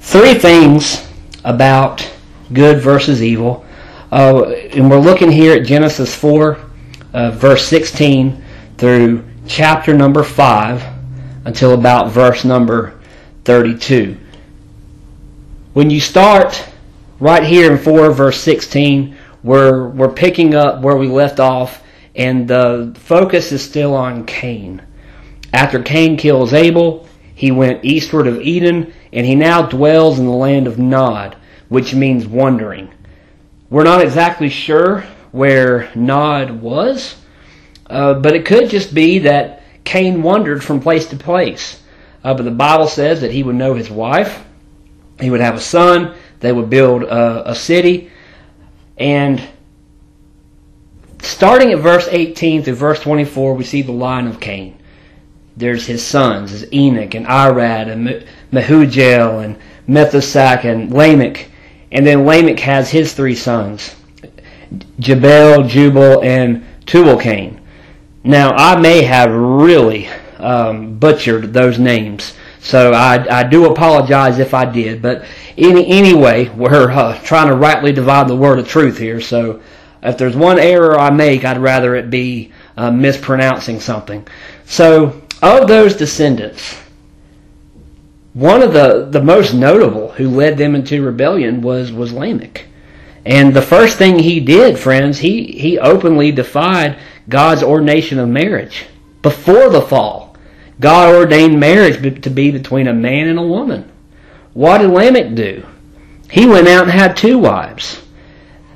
Three 0.00 0.34
things 0.34 1.08
about 1.44 2.10
good 2.52 2.80
versus 2.80 3.22
evil. 3.22 3.64
Uh, 4.10 4.46
and 4.72 4.90
we're 4.90 4.98
looking 4.98 5.30
here 5.30 5.54
at 5.54 5.66
Genesis 5.68 6.12
4, 6.16 6.58
uh, 7.12 7.30
verse 7.30 7.64
16 7.64 8.42
through 8.76 9.24
chapter 9.46 9.94
number 9.94 10.24
5 10.24 10.99
until 11.44 11.74
about 11.74 12.10
verse 12.10 12.44
number 12.44 12.98
32. 13.44 14.16
When 15.72 15.90
you 15.90 16.00
start 16.00 16.64
right 17.18 17.42
here 17.42 17.70
in 17.70 17.78
4 17.78 18.10
verse 18.12 18.40
16, 18.40 19.16
we're, 19.42 19.88
we're 19.88 20.12
picking 20.12 20.54
up 20.54 20.82
where 20.82 20.96
we 20.96 21.08
left 21.08 21.40
off, 21.40 21.82
and 22.14 22.46
the 22.46 22.94
focus 22.98 23.52
is 23.52 23.62
still 23.62 23.94
on 23.94 24.26
Cain. 24.26 24.82
After 25.52 25.82
Cain 25.82 26.16
kills 26.16 26.52
Abel, 26.52 27.08
he 27.34 27.50
went 27.50 27.84
eastward 27.84 28.26
of 28.26 28.40
Eden, 28.40 28.92
and 29.12 29.26
he 29.26 29.34
now 29.34 29.62
dwells 29.62 30.18
in 30.18 30.26
the 30.26 30.32
land 30.32 30.66
of 30.66 30.78
Nod, 30.78 31.36
which 31.68 31.94
means 31.94 32.26
wandering. 32.26 32.90
We're 33.70 33.84
not 33.84 34.02
exactly 34.02 34.50
sure 34.50 35.04
where 35.32 35.90
Nod 35.94 36.50
was, 36.50 37.16
uh, 37.86 38.14
but 38.14 38.34
it 38.34 38.44
could 38.44 38.68
just 38.68 38.92
be 38.92 39.20
that 39.20 39.59
Cain 39.90 40.22
wandered 40.22 40.62
from 40.62 40.78
place 40.78 41.06
to 41.06 41.16
place. 41.16 41.82
Uh, 42.22 42.32
but 42.32 42.44
the 42.44 42.50
Bible 42.52 42.86
says 42.86 43.22
that 43.22 43.32
he 43.32 43.42
would 43.42 43.56
know 43.56 43.74
his 43.74 43.90
wife, 43.90 44.44
he 45.18 45.30
would 45.30 45.40
have 45.40 45.56
a 45.56 45.60
son, 45.60 46.14
they 46.38 46.52
would 46.52 46.70
build 46.70 47.02
a, 47.02 47.52
city, 47.56 48.08
and 48.98 49.42
starting 51.18 51.72
at 51.72 51.80
verse 51.80 52.06
18 52.08 52.62
through 52.62 52.76
verse 52.76 53.00
24, 53.00 53.54
we 53.54 53.64
see 53.64 53.82
the 53.82 53.90
line 53.90 54.28
of 54.28 54.38
Cain. 54.38 54.78
There's 55.56 55.88
his 55.88 56.06
sons, 56.06 56.52
is 56.52 56.72
Enoch 56.72 57.16
and 57.16 57.26
Irad 57.26 57.90
and 57.90 58.24
Mehujael 58.52 59.44
and 59.44 59.58
Methusak 59.88 60.64
and 60.64 60.92
Lamech. 60.92 61.48
And 61.90 62.06
then 62.06 62.24
Lamech 62.24 62.60
has 62.60 62.88
his 62.90 63.12
three 63.12 63.34
sons. 63.34 63.96
Jabal, 65.00 65.64
Jubal, 65.64 66.22
and 66.22 66.64
Tubal-Cain. 66.86 67.59
Now, 68.22 68.50
I 68.50 68.78
may 68.78 69.02
have 69.02 69.32
really 69.32 70.08
um, 70.38 70.98
butchered 70.98 71.52
those 71.54 71.78
names, 71.78 72.34
so 72.60 72.92
I, 72.92 73.40
I 73.40 73.44
do 73.44 73.66
apologize 73.66 74.38
if 74.38 74.52
I 74.52 74.66
did. 74.66 75.00
But 75.00 75.24
any, 75.56 75.86
anyway, 75.86 76.50
we're 76.50 76.90
uh, 76.90 77.18
trying 77.22 77.48
to 77.48 77.54
rightly 77.54 77.92
divide 77.92 78.28
the 78.28 78.36
word 78.36 78.58
of 78.58 78.68
truth 78.68 78.98
here, 78.98 79.20
so 79.20 79.62
if 80.02 80.18
there's 80.18 80.36
one 80.36 80.58
error 80.58 80.98
I 80.98 81.10
make, 81.10 81.44
I'd 81.44 81.58
rather 81.58 81.94
it 81.94 82.10
be 82.10 82.52
uh, 82.76 82.90
mispronouncing 82.90 83.80
something. 83.80 84.26
So, 84.66 85.22
of 85.42 85.66
those 85.66 85.96
descendants, 85.96 86.78
one 88.34 88.62
of 88.62 88.72
the, 88.72 89.08
the 89.10 89.22
most 89.22 89.54
notable 89.54 90.12
who 90.12 90.28
led 90.28 90.58
them 90.58 90.74
into 90.74 91.02
rebellion 91.02 91.62
was, 91.62 91.90
was 91.90 92.12
Lamech. 92.12 92.66
And 93.24 93.54
the 93.54 93.62
first 93.62 93.98
thing 93.98 94.18
he 94.18 94.40
did, 94.40 94.78
friends, 94.78 95.18
he, 95.18 95.44
he 95.52 95.78
openly 95.78 96.32
defied 96.32 96.98
God's 97.30 97.62
ordination 97.62 98.18
of 98.18 98.28
marriage. 98.28 98.86
Before 99.22 99.70
the 99.70 99.80
fall, 99.80 100.36
God 100.80 101.14
ordained 101.14 101.58
marriage 101.58 102.22
to 102.22 102.30
be 102.30 102.50
between 102.50 102.88
a 102.88 102.92
man 102.92 103.28
and 103.28 103.38
a 103.38 103.42
woman. 103.42 103.90
What 104.52 104.78
did 104.78 104.90
Lamech 104.90 105.34
do? 105.34 105.64
He 106.30 106.46
went 106.46 106.68
out 106.68 106.84
and 106.84 106.92
had 106.92 107.16
two 107.16 107.38
wives. 107.38 108.02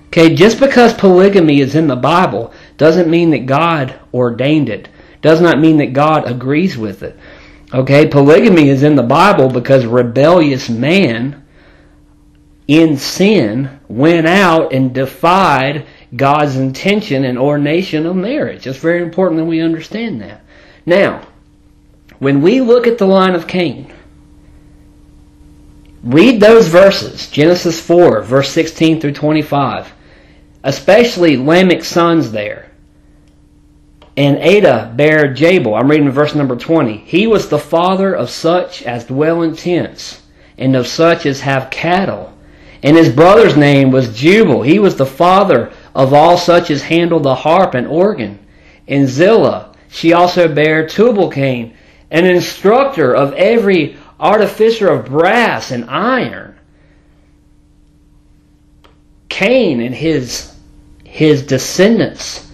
Okay, 0.06 0.34
just 0.34 0.60
because 0.60 0.94
polygamy 0.94 1.60
is 1.60 1.74
in 1.74 1.88
the 1.88 1.96
Bible 1.96 2.52
doesn't 2.76 3.10
mean 3.10 3.30
that 3.30 3.46
God 3.46 3.98
ordained 4.12 4.68
it. 4.68 4.88
Does 5.22 5.40
not 5.40 5.58
mean 5.58 5.78
that 5.78 5.92
God 5.92 6.30
agrees 6.30 6.76
with 6.76 7.02
it. 7.02 7.18
Okay, 7.72 8.06
polygamy 8.06 8.68
is 8.68 8.82
in 8.82 8.94
the 8.94 9.02
Bible 9.02 9.48
because 9.48 9.86
rebellious 9.86 10.68
man 10.68 11.44
in 12.68 12.96
sin 12.96 13.80
went 13.88 14.26
out 14.26 14.72
and 14.72 14.94
defied 14.94 15.86
God's 16.16 16.56
intention 16.56 17.24
and 17.24 17.38
ordination 17.38 18.06
of 18.06 18.16
marriage. 18.16 18.66
It's 18.66 18.78
very 18.78 19.02
important 19.02 19.38
that 19.40 19.46
we 19.46 19.60
understand 19.60 20.20
that. 20.20 20.44
Now, 20.86 21.26
when 22.18 22.42
we 22.42 22.60
look 22.60 22.86
at 22.86 22.98
the 22.98 23.06
line 23.06 23.34
of 23.34 23.48
Cain, 23.48 23.92
read 26.02 26.40
those 26.40 26.68
verses, 26.68 27.30
Genesis 27.30 27.80
4, 27.80 28.22
verse 28.22 28.50
16 28.50 29.00
through 29.00 29.12
25, 29.12 29.92
especially 30.62 31.36
Lamech's 31.36 31.88
sons 31.88 32.30
there. 32.30 32.70
And 34.16 34.38
Adah 34.38 34.92
bare 34.94 35.34
Jabal. 35.34 35.74
I'm 35.74 35.90
reading 35.90 36.08
verse 36.10 36.36
number 36.36 36.54
20. 36.54 36.98
He 36.98 37.26
was 37.26 37.48
the 37.48 37.58
father 37.58 38.14
of 38.14 38.30
such 38.30 38.82
as 38.84 39.06
dwell 39.06 39.42
in 39.42 39.56
tents, 39.56 40.22
and 40.56 40.76
of 40.76 40.86
such 40.86 41.26
as 41.26 41.40
have 41.40 41.70
cattle 41.70 42.34
and 42.84 42.98
his 42.98 43.08
brother's 43.08 43.56
name 43.56 43.90
was 43.90 44.14
Jubal. 44.14 44.60
He 44.60 44.78
was 44.78 44.96
the 44.96 45.06
father 45.06 45.72
of 45.94 46.12
all 46.12 46.36
such 46.36 46.70
as 46.70 46.82
handle 46.82 47.20
the 47.20 47.34
harp 47.34 47.74
and 47.74 47.86
organ. 47.86 48.38
And 48.88 49.08
Zillah, 49.08 49.74
she 49.88 50.12
also 50.12 50.52
bare 50.52 50.86
Tubal-Cain, 50.86 51.74
an 52.10 52.26
instructor 52.26 53.14
of 53.14 53.32
every 53.34 53.96
artificer 54.18 54.88
of 54.88 55.06
brass 55.06 55.70
and 55.70 55.88
iron. 55.88 56.58
Cain 59.28 59.80
and 59.80 59.94
his, 59.94 60.54
his 61.04 61.44
descendants, 61.46 62.52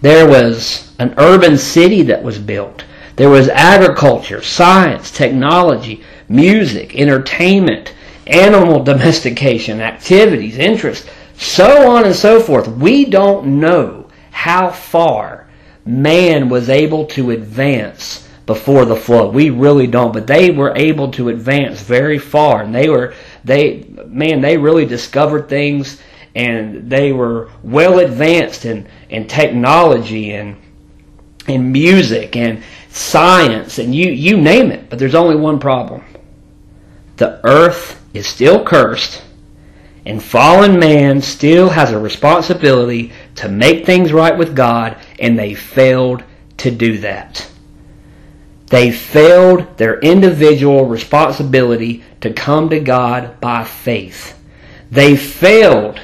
there 0.00 0.26
was 0.26 0.94
an 0.98 1.14
urban 1.18 1.56
city 1.58 2.02
that 2.02 2.22
was 2.22 2.38
built. 2.38 2.84
There 3.16 3.28
was 3.28 3.48
agriculture, 3.48 4.42
science, 4.42 5.10
technology, 5.10 6.02
music, 6.28 6.96
entertainment, 6.96 7.94
animal 8.26 8.82
domestication, 8.82 9.80
activities, 9.80 10.56
interests, 10.58 11.08
so 11.42 11.90
on 11.90 12.04
and 12.04 12.14
so 12.14 12.40
forth. 12.40 12.68
We 12.68 13.04
don't 13.04 13.60
know 13.60 14.08
how 14.30 14.70
far 14.70 15.48
man 15.84 16.48
was 16.48 16.68
able 16.68 17.06
to 17.06 17.32
advance 17.32 18.28
before 18.46 18.84
the 18.84 18.96
flood. 18.96 19.34
We 19.34 19.50
really 19.50 19.86
don't, 19.86 20.12
but 20.12 20.26
they 20.26 20.50
were 20.50 20.72
able 20.76 21.10
to 21.12 21.28
advance 21.28 21.80
very 21.80 22.18
far, 22.18 22.62
and 22.62 22.74
they 22.74 22.88
were 22.88 23.14
they 23.44 23.86
man 24.06 24.40
they 24.40 24.56
really 24.56 24.86
discovered 24.86 25.48
things, 25.48 26.00
and 26.34 26.88
they 26.88 27.12
were 27.12 27.50
well 27.62 27.98
advanced 27.98 28.64
in 28.64 28.88
in 29.10 29.26
technology 29.26 30.32
and 30.32 30.56
in 31.48 31.72
music 31.72 32.36
and 32.36 32.62
science 32.88 33.78
and 33.78 33.94
you 33.94 34.10
you 34.10 34.36
name 34.36 34.70
it. 34.70 34.88
But 34.90 34.98
there's 34.98 35.14
only 35.14 35.36
one 35.36 35.58
problem: 35.58 36.04
the 37.16 37.40
earth 37.44 38.04
is 38.14 38.26
still 38.26 38.64
cursed 38.64 39.22
And 40.04 40.22
fallen 40.22 40.78
man 40.78 41.20
still 41.20 41.68
has 41.70 41.92
a 41.92 41.98
responsibility 41.98 43.12
to 43.36 43.48
make 43.48 43.86
things 43.86 44.12
right 44.12 44.36
with 44.36 44.56
God, 44.56 44.96
and 45.18 45.38
they 45.38 45.54
failed 45.54 46.24
to 46.58 46.70
do 46.70 46.98
that. 46.98 47.48
They 48.66 48.90
failed 48.90 49.76
their 49.76 50.00
individual 50.00 50.86
responsibility 50.86 52.02
to 52.22 52.32
come 52.32 52.70
to 52.70 52.80
God 52.80 53.40
by 53.40 53.64
faith. 53.64 54.38
They 54.90 55.14
failed 55.14 56.00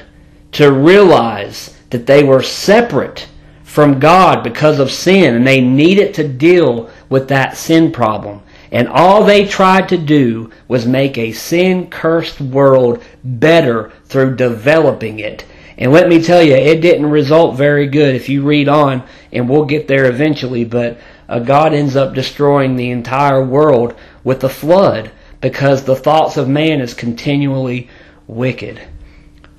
to 0.52 0.70
realize 0.70 1.76
that 1.90 2.06
they 2.06 2.22
were 2.22 2.42
separate 2.42 3.26
from 3.64 3.98
God 3.98 4.42
because 4.42 4.80
of 4.80 4.90
sin 4.90 5.34
and 5.34 5.46
they 5.46 5.60
needed 5.60 6.14
to 6.14 6.28
deal 6.28 6.90
with 7.08 7.28
that 7.28 7.56
sin 7.56 7.92
problem. 7.92 8.42
And 8.70 8.88
all 8.88 9.24
they 9.24 9.46
tried 9.46 9.88
to 9.90 9.98
do 9.98 10.50
was 10.66 10.86
make 10.86 11.16
a 11.16 11.32
sin 11.32 11.88
cursed 11.88 12.40
world 12.40 13.02
better 13.24 13.90
through 14.04 14.36
developing 14.36 15.18
it. 15.18 15.44
And 15.78 15.92
let 15.92 16.08
me 16.08 16.20
tell 16.20 16.42
you, 16.42 16.54
it 16.54 16.80
didn't 16.80 17.06
result 17.06 17.56
very 17.56 17.86
good 17.86 18.14
if 18.14 18.28
you 18.28 18.42
read 18.42 18.68
on, 18.68 19.04
and 19.32 19.48
we'll 19.48 19.64
get 19.64 19.86
there 19.86 20.06
eventually, 20.06 20.64
but 20.64 20.98
uh, 21.28 21.38
God 21.38 21.72
ends 21.72 21.94
up 21.94 22.14
destroying 22.14 22.74
the 22.74 22.90
entire 22.90 23.44
world 23.44 23.94
with 24.24 24.40
the 24.40 24.48
flood 24.48 25.12
because 25.40 25.84
the 25.84 25.94
thoughts 25.96 26.36
of 26.36 26.48
man 26.48 26.80
is 26.80 26.94
continually 26.94 27.88
wicked. 28.26 28.80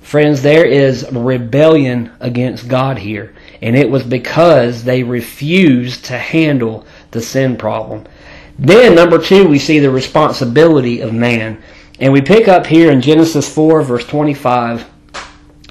Friends, 0.00 0.42
there 0.42 0.64
is 0.64 1.06
rebellion 1.12 2.10
against 2.20 2.68
God 2.68 2.98
here, 2.98 3.34
and 3.62 3.76
it 3.76 3.90
was 3.90 4.02
because 4.02 4.84
they 4.84 5.02
refused 5.02 6.04
to 6.06 6.18
handle 6.18 6.84
the 7.12 7.22
sin 7.22 7.56
problem. 7.56 8.04
Then, 8.60 8.94
number 8.94 9.18
two, 9.18 9.48
we 9.48 9.58
see 9.58 9.78
the 9.78 9.90
responsibility 9.90 11.00
of 11.00 11.14
man. 11.14 11.62
And 11.98 12.12
we 12.12 12.20
pick 12.20 12.46
up 12.46 12.66
here 12.66 12.90
in 12.90 13.00
Genesis 13.00 13.52
4, 13.52 13.80
verse 13.82 14.06
25. 14.06 14.86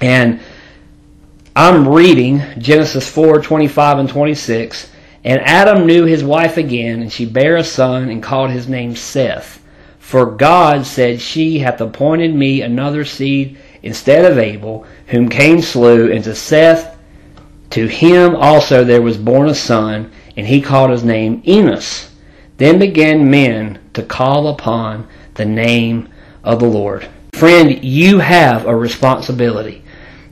And 0.02 0.40
I'm 1.54 1.86
reading 1.86 2.42
Genesis 2.58 3.08
4, 3.08 3.42
25 3.42 3.98
and 3.98 4.08
26. 4.08 4.90
And 5.22 5.40
Adam 5.42 5.86
knew 5.86 6.04
his 6.04 6.24
wife 6.24 6.56
again, 6.56 7.00
and 7.00 7.12
she 7.12 7.26
bare 7.26 7.58
a 7.58 7.64
son, 7.64 8.10
and 8.10 8.20
called 8.20 8.50
his 8.50 8.68
name 8.68 8.96
Seth. 8.96 9.62
For 10.00 10.26
God 10.26 10.84
said, 10.84 11.20
She 11.20 11.60
hath 11.60 11.80
appointed 11.80 12.34
me 12.34 12.62
another 12.62 13.04
seed 13.04 13.56
instead 13.84 14.24
of 14.24 14.36
Abel, 14.36 14.84
whom 15.06 15.28
Cain 15.28 15.62
slew, 15.62 16.10
and 16.10 16.24
to 16.24 16.34
Seth, 16.34 16.98
to 17.70 17.86
him 17.86 18.34
also 18.34 18.82
there 18.82 19.02
was 19.02 19.16
born 19.16 19.48
a 19.48 19.54
son, 19.54 20.10
and 20.36 20.44
he 20.44 20.60
called 20.60 20.90
his 20.90 21.04
name 21.04 21.40
Enos. 21.46 22.09
Then 22.60 22.78
began 22.78 23.30
men 23.30 23.78
to 23.94 24.02
call 24.02 24.48
upon 24.48 25.08
the 25.32 25.46
name 25.46 26.10
of 26.44 26.60
the 26.60 26.66
Lord. 26.66 27.08
Friend, 27.32 27.82
you 27.82 28.18
have 28.18 28.66
a 28.66 28.76
responsibility, 28.76 29.82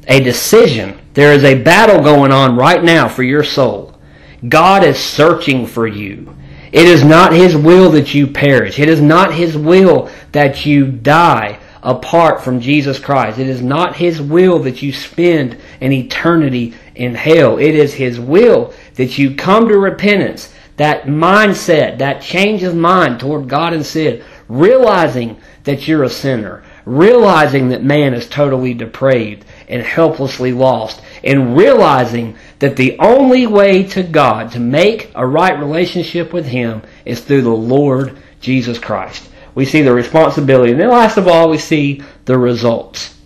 a 0.07 0.21
decision. 0.21 0.99
There 1.15 1.33
is 1.33 1.43
a 1.43 1.63
battle 1.63 2.03
going 2.03 2.31
on 2.31 2.55
right 2.55 2.85
now 2.85 3.09
for 3.09 3.23
your 3.23 3.43
soul. 3.43 3.99
God 4.47 4.85
is 4.85 4.99
searching 4.99 5.67
for 5.67 5.87
you. 5.87 6.37
It 6.71 6.87
is 6.87 7.03
not 7.03 7.33
His 7.33 7.57
will 7.57 7.91
that 7.93 8.13
you 8.13 8.27
perish. 8.27 8.79
It 8.79 8.91
is 8.91 9.01
not 9.01 9.33
His 9.33 9.57
will 9.57 10.11
that 10.33 10.67
you 10.67 10.87
die 10.87 11.59
apart 11.83 12.43
from 12.43 12.61
Jesus 12.61 12.99
Christ. 12.99 13.39
It 13.39 13.49
is 13.49 13.63
not 13.63 13.97
His 13.97 14.21
will 14.21 14.59
that 14.65 14.83
you 14.83 14.93
spend 14.93 15.57
an 15.81 15.93
eternity 15.93 16.75
in 16.95 17.15
hell. 17.15 17.57
It 17.57 17.75
is 17.75 17.95
His 17.95 18.21
will 18.21 18.75
that 18.97 19.17
you 19.17 19.35
come 19.35 19.67
to 19.69 19.79
repentance, 19.79 20.53
that 20.79 21.05
mindset, 21.05 21.99
that 21.99 22.23
change 22.23 22.63
of 22.63 22.75
mind 22.75 23.21
toward 23.21 23.49
God 23.49 23.73
and 23.73 23.85
sin, 23.85 24.25
realizing 24.49 25.37
that 25.65 25.87
you're 25.87 26.05
a 26.05 26.09
sinner, 26.09 26.63
realizing 26.87 27.69
that 27.69 27.83
man 27.83 28.15
is 28.15 28.29
totally 28.29 28.73
depraved 28.75 29.45
and 29.69 29.83
helplessly 29.83 30.53
lost, 30.53 31.03
and 31.23 31.57
realizing 31.57 32.37
that 32.61 32.77
the 32.77 32.99
only 33.01 33.47
way 33.47 33.83
to 33.83 34.03
God 34.03 34.53
to 34.53 34.61
make 34.61 35.11
a 35.15 35.27
right 35.27 35.59
relationship 35.59 36.33
with 36.33 36.47
Him 36.47 36.83
is 37.05 37.21
through 37.21 37.43
the 37.43 37.51
Lord 37.51 38.17
Jesus 38.41 38.79
Christ. 38.79 39.29
We 39.55 39.65
see 39.65 39.83
the 39.83 39.93
responsibility. 39.93 40.73
And 40.73 40.81
then 40.81 40.91
last 40.91 41.19
of 41.19 41.27
all, 41.27 41.51
we 41.51 41.59
see 41.59 42.03
the 42.25 42.39
results. 42.39 43.17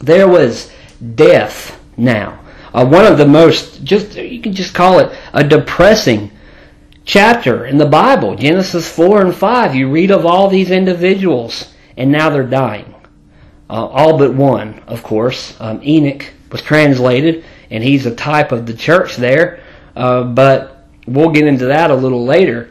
There 0.00 0.28
was 0.28 0.70
death 1.14 1.80
now. 1.96 2.40
Uh, 2.74 2.84
one 2.84 3.06
of 3.06 3.16
the 3.16 3.26
most, 3.26 3.82
just 3.84 4.16
you 4.16 4.42
can 4.42 4.52
just 4.52 4.74
call 4.74 4.98
it 4.98 5.16
a 5.32 5.42
depressing 5.42 6.30
chapter 7.04 7.66
in 7.66 7.78
the 7.78 7.86
Bible. 7.86 8.34
Genesis 8.34 8.88
4 8.88 9.20
and 9.20 9.34
5. 9.34 9.74
You 9.74 9.90
read 9.90 10.10
of 10.10 10.26
all 10.26 10.48
these 10.48 10.70
individuals, 10.70 11.72
and 11.96 12.10
now 12.10 12.30
they're 12.30 12.42
dying. 12.42 12.94
Uh, 13.68 13.86
all 13.86 14.18
but 14.18 14.34
one, 14.34 14.80
of 14.86 15.02
course. 15.02 15.56
Um, 15.60 15.80
Enoch 15.82 16.32
was 16.50 16.62
translated, 16.62 17.44
and 17.70 17.82
he's 17.82 18.06
a 18.06 18.14
type 18.14 18.52
of 18.52 18.66
the 18.66 18.74
church 18.74 19.16
there. 19.16 19.60
Uh, 19.96 20.24
but 20.24 20.86
we'll 21.06 21.30
get 21.30 21.46
into 21.46 21.66
that 21.66 21.90
a 21.90 21.94
little 21.94 22.24
later. 22.24 22.70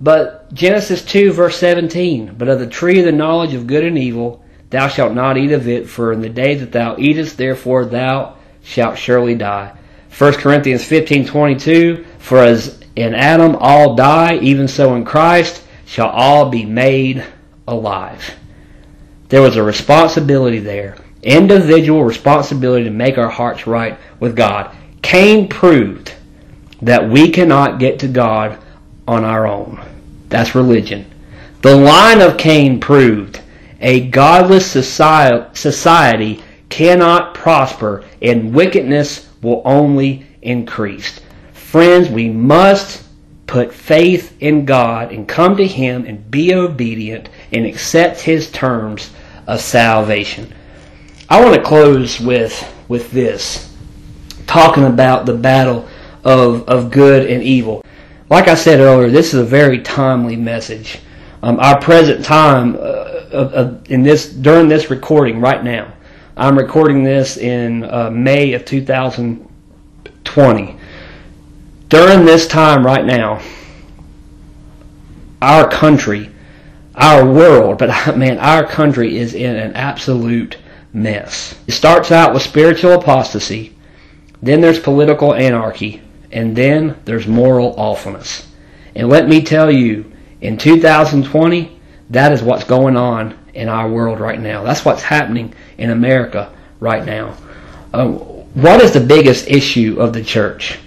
But 0.00 0.52
Genesis 0.52 1.04
2, 1.04 1.32
verse 1.32 1.58
17 1.58 2.34
But 2.38 2.48
of 2.48 2.60
the 2.60 2.66
tree 2.66 3.00
of 3.00 3.04
the 3.04 3.12
knowledge 3.12 3.54
of 3.54 3.66
good 3.66 3.84
and 3.84 3.98
evil, 3.98 4.44
thou 4.70 4.88
shalt 4.88 5.14
not 5.14 5.36
eat 5.36 5.52
of 5.52 5.68
it, 5.68 5.88
for 5.88 6.12
in 6.12 6.20
the 6.20 6.28
day 6.28 6.54
that 6.54 6.72
thou 6.72 6.96
eatest, 6.98 7.36
therefore 7.36 7.84
thou 7.84 8.36
shalt 8.62 8.98
surely 8.98 9.34
die. 9.34 9.74
1 10.16 10.34
Corinthians 10.34 10.84
15, 10.84 11.26
22 11.26 12.04
For 12.18 12.38
as 12.38 12.77
in 12.98 13.14
Adam 13.14 13.56
all 13.60 13.94
die, 13.94 14.38
even 14.38 14.66
so 14.66 14.94
in 14.96 15.04
Christ 15.04 15.62
shall 15.86 16.08
all 16.08 16.50
be 16.50 16.64
made 16.64 17.24
alive. 17.66 18.34
There 19.28 19.40
was 19.40 19.56
a 19.56 19.62
responsibility 19.62 20.58
there, 20.58 20.96
individual 21.22 22.04
responsibility 22.04 22.84
to 22.84 22.90
make 22.90 23.16
our 23.16 23.28
hearts 23.28 23.66
right 23.66 23.96
with 24.18 24.34
God. 24.34 24.74
Cain 25.02 25.48
proved 25.48 26.12
that 26.82 27.08
we 27.08 27.30
cannot 27.30 27.78
get 27.78 28.00
to 28.00 28.08
God 28.08 28.58
on 29.06 29.24
our 29.24 29.46
own. 29.46 29.80
That's 30.28 30.56
religion. 30.56 31.08
The 31.62 31.76
line 31.76 32.20
of 32.20 32.36
Cain 32.36 32.80
proved 32.80 33.40
a 33.80 34.08
godless 34.08 34.70
society 34.70 36.42
cannot 36.68 37.34
prosper 37.34 38.04
and 38.20 38.52
wickedness 38.52 39.28
will 39.40 39.62
only 39.64 40.26
increase. 40.42 41.20
Friends, 41.68 42.08
we 42.08 42.30
must 42.30 43.04
put 43.46 43.74
faith 43.74 44.34
in 44.40 44.64
God 44.64 45.12
and 45.12 45.28
come 45.28 45.58
to 45.58 45.66
Him 45.66 46.06
and 46.06 46.30
be 46.30 46.54
obedient 46.54 47.28
and 47.52 47.66
accept 47.66 48.22
His 48.22 48.50
terms 48.50 49.10
of 49.46 49.60
salvation. 49.60 50.54
I 51.28 51.44
want 51.44 51.54
to 51.56 51.62
close 51.62 52.20
with, 52.20 52.66
with 52.88 53.10
this, 53.10 53.70
talking 54.46 54.84
about 54.84 55.26
the 55.26 55.34
battle 55.34 55.86
of, 56.24 56.66
of 56.70 56.90
good 56.90 57.30
and 57.30 57.42
evil. 57.42 57.84
Like 58.30 58.48
I 58.48 58.54
said 58.54 58.80
earlier, 58.80 59.10
this 59.10 59.34
is 59.34 59.40
a 59.40 59.44
very 59.44 59.80
timely 59.80 60.36
message. 60.36 61.00
Um, 61.42 61.60
our 61.60 61.78
present 61.78 62.24
time 62.24 62.76
uh, 62.76 62.78
of, 63.30 63.90
in 63.90 64.02
this 64.02 64.32
during 64.32 64.68
this 64.68 64.88
recording 64.88 65.38
right 65.38 65.62
now, 65.62 65.92
I'm 66.34 66.56
recording 66.56 67.04
this 67.04 67.36
in 67.36 67.84
uh, 67.84 68.08
May 68.10 68.54
of 68.54 68.64
2020. 68.64 70.77
During 71.88 72.24
this 72.24 72.46
time 72.46 72.84
right 72.84 73.04
now, 73.04 73.40
our 75.40 75.68
country 75.68 76.30
our 76.98 77.24
world, 77.24 77.78
but 77.78 78.16
man, 78.16 78.38
our 78.38 78.66
country 78.66 79.16
is 79.16 79.34
in 79.34 79.56
an 79.56 79.74
absolute 79.74 80.58
mess. 80.92 81.58
It 81.66 81.72
starts 81.72 82.10
out 82.10 82.34
with 82.34 82.42
spiritual 82.42 82.92
apostasy, 82.92 83.74
then 84.42 84.60
there's 84.60 84.78
political 84.78 85.34
anarchy, 85.34 86.02
and 86.30 86.54
then 86.54 86.96
there's 87.04 87.26
moral 87.26 87.74
awfulness. 87.78 88.48
And 88.94 89.08
let 89.08 89.28
me 89.28 89.42
tell 89.42 89.70
you, 89.70 90.12
in 90.40 90.58
2020, 90.58 91.80
that 92.10 92.32
is 92.32 92.42
what's 92.42 92.64
going 92.64 92.96
on 92.96 93.38
in 93.54 93.68
our 93.68 93.88
world 93.88 94.20
right 94.20 94.40
now. 94.40 94.62
That's 94.62 94.84
what's 94.84 95.02
happening 95.02 95.54
in 95.78 95.90
America 95.90 96.52
right 96.80 97.04
now. 97.04 97.36
Uh, 97.92 98.08
what 98.08 98.80
is 98.82 98.92
the 98.92 99.00
biggest 99.00 99.48
issue 99.48 99.96
of 99.98 100.12
the 100.12 100.22
church? 100.22 100.78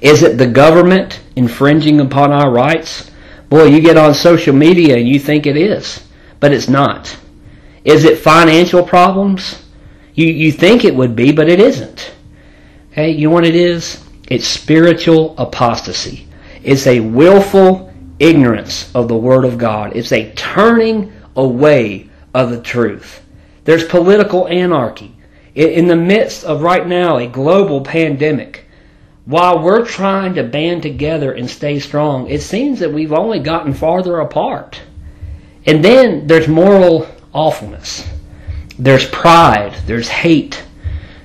Is 0.00 0.22
it 0.22 0.38
the 0.38 0.46
government 0.46 1.20
infringing 1.36 2.00
upon 2.00 2.32
our 2.32 2.50
rights? 2.50 3.10
Boy, 3.48 3.64
you 3.64 3.80
get 3.80 3.96
on 3.96 4.14
social 4.14 4.54
media 4.54 4.96
and 4.96 5.08
you 5.08 5.18
think 5.18 5.46
it 5.46 5.56
is, 5.56 6.06
but 6.40 6.52
it's 6.52 6.68
not. 6.68 7.16
Is 7.84 8.04
it 8.04 8.18
financial 8.18 8.82
problems? 8.82 9.62
You, 10.14 10.26
you 10.26 10.50
think 10.50 10.84
it 10.84 10.94
would 10.94 11.14
be, 11.14 11.32
but 11.32 11.48
it 11.48 11.60
isn't. 11.60 12.12
Okay, 12.92 13.10
you 13.10 13.28
know 13.28 13.34
what 13.34 13.44
it 13.44 13.54
is? 13.54 14.04
It's 14.28 14.46
spiritual 14.46 15.36
apostasy. 15.38 16.26
It's 16.62 16.86
a 16.86 17.00
willful 17.00 17.92
ignorance 18.18 18.90
of 18.94 19.08
the 19.08 19.16
Word 19.16 19.44
of 19.44 19.58
God. 19.58 19.94
It's 19.94 20.12
a 20.12 20.32
turning 20.32 21.12
away 21.36 22.10
of 22.34 22.50
the 22.50 22.60
truth. 22.60 23.22
There's 23.64 23.84
political 23.84 24.48
anarchy. 24.48 25.14
In 25.54 25.86
the 25.86 25.96
midst 25.96 26.44
of 26.44 26.62
right 26.62 26.86
now 26.86 27.18
a 27.18 27.26
global 27.26 27.80
pandemic, 27.82 28.65
while 29.26 29.60
we're 29.60 29.84
trying 29.84 30.34
to 30.34 30.44
band 30.44 30.82
together 30.82 31.32
and 31.32 31.50
stay 31.50 31.80
strong, 31.80 32.28
it 32.28 32.40
seems 32.40 32.78
that 32.78 32.92
we've 32.92 33.12
only 33.12 33.40
gotten 33.40 33.74
farther 33.74 34.20
apart. 34.20 34.80
And 35.66 35.84
then 35.84 36.28
there's 36.28 36.46
moral 36.46 37.08
awfulness. 37.32 38.08
There's 38.78 39.08
pride. 39.08 39.74
There's 39.86 40.08
hate. 40.08 40.64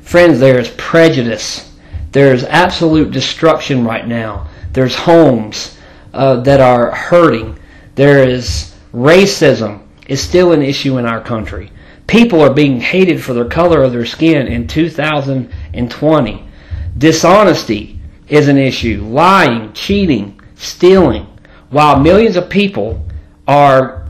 Friends, 0.01 0.39
there's 0.39 0.71
prejudice. 0.71 1.71
There's 2.11 2.43
absolute 2.43 3.11
destruction 3.11 3.85
right 3.85 4.07
now. 4.07 4.47
There's 4.73 4.95
homes 4.95 5.77
uh, 6.11 6.37
that 6.41 6.59
are 6.59 6.89
hurting. 6.91 7.59
There 7.93 8.27
is 8.27 8.75
racism 8.93 9.83
is 10.07 10.21
still 10.21 10.53
an 10.53 10.63
issue 10.63 10.97
in 10.97 11.05
our 11.05 11.21
country. 11.21 11.71
People 12.07 12.41
are 12.41 12.53
being 12.53 12.81
hated 12.81 13.23
for 13.23 13.33
their 13.33 13.45
color 13.45 13.83
of 13.83 13.91
their 13.91 14.07
skin 14.07 14.47
in 14.47 14.67
2020. 14.67 16.47
Dishonesty 16.97 17.99
is 18.27 18.47
an 18.47 18.57
issue. 18.57 19.03
Lying, 19.05 19.73
cheating, 19.73 20.39
stealing. 20.55 21.27
While 21.69 21.99
millions 21.99 22.35
of 22.35 22.49
people 22.49 23.05
are 23.47 24.07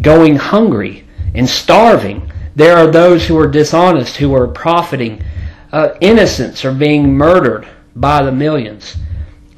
going 0.00 0.36
hungry 0.36 1.04
and 1.34 1.48
starving, 1.48 2.30
there 2.54 2.76
are 2.76 2.86
those 2.86 3.26
who 3.26 3.38
are 3.38 3.46
dishonest, 3.46 4.16
who 4.16 4.34
are 4.34 4.48
profiting. 4.48 5.22
Uh, 5.72 5.94
innocents 6.00 6.64
are 6.64 6.72
being 6.72 7.14
murdered 7.14 7.68
by 7.94 8.22
the 8.22 8.32
millions. 8.32 8.96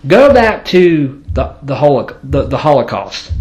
Go 0.07 0.33
back 0.33 0.65
to 0.67 1.23
the, 1.33 1.57
the, 1.63 2.17
the, 2.25 2.43
the 2.47 2.59
Holocaust. 2.59 3.33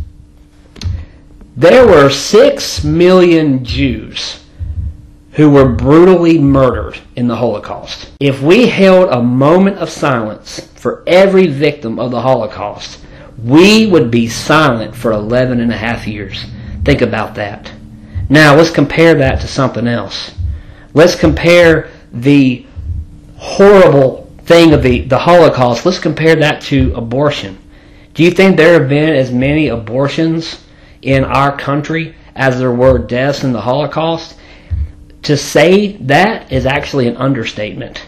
There 1.56 1.88
were 1.88 2.10
six 2.10 2.84
million 2.84 3.64
Jews 3.66 4.44
who 5.38 5.52
were 5.52 5.70
brutally 5.70 6.40
murdered 6.40 6.98
in 7.16 7.28
the 7.28 7.36
Holocaust. 7.36 8.12
If 8.20 8.42
we 8.42 8.68
held 8.68 9.10
a 9.10 9.22
moment 9.22 9.78
of 9.78 9.88
silence 9.88 10.60
for 10.74 11.04
every 11.06 11.46
victim 11.46 12.00
of 12.00 12.10
the 12.10 12.22
Holocaust, 12.22 13.00
we 13.44 13.86
would 13.86 14.10
be 14.10 14.28
silent 14.28 14.96
for 14.96 15.12
11 15.12 15.60
and 15.60 15.72
a 15.72 15.78
half 15.78 16.08
years. 16.08 16.44
Think 16.84 17.04
about 17.04 17.36
that. 17.36 17.72
Now, 18.30 18.56
let's 18.56 18.72
compare 18.72 19.14
that 19.14 19.40
to 19.42 19.48
something 19.48 19.88
else. 19.88 20.34
Let's 20.96 21.16
compare 21.16 21.92
the 22.12 22.66
horrible 23.38 24.32
thing 24.40 24.74
of 24.74 24.82
the, 24.82 25.02
the 25.02 25.20
Holocaust, 25.20 25.86
let's 25.86 26.00
compare 26.00 26.36
that 26.38 26.62
to 26.64 26.96
abortion. 26.96 27.60
Do 28.16 28.24
you 28.24 28.32
think 28.32 28.58
there 28.58 28.80
have 28.80 28.90
been 28.90 29.14
as 29.14 29.32
many 29.32 29.68
abortions 29.68 30.66
in 31.04 31.24
our 31.24 31.56
country 31.56 32.16
as 32.36 32.58
there 32.58 32.72
were 32.72 32.98
deaths 32.98 33.44
in 33.44 33.54
the 33.54 33.62
Holocaust, 33.62 34.36
to 35.24 35.38
say 35.38 35.94
that 35.98 36.52
is 36.52 36.66
actually 36.66 37.08
an 37.08 37.18
understatement. 37.18 38.06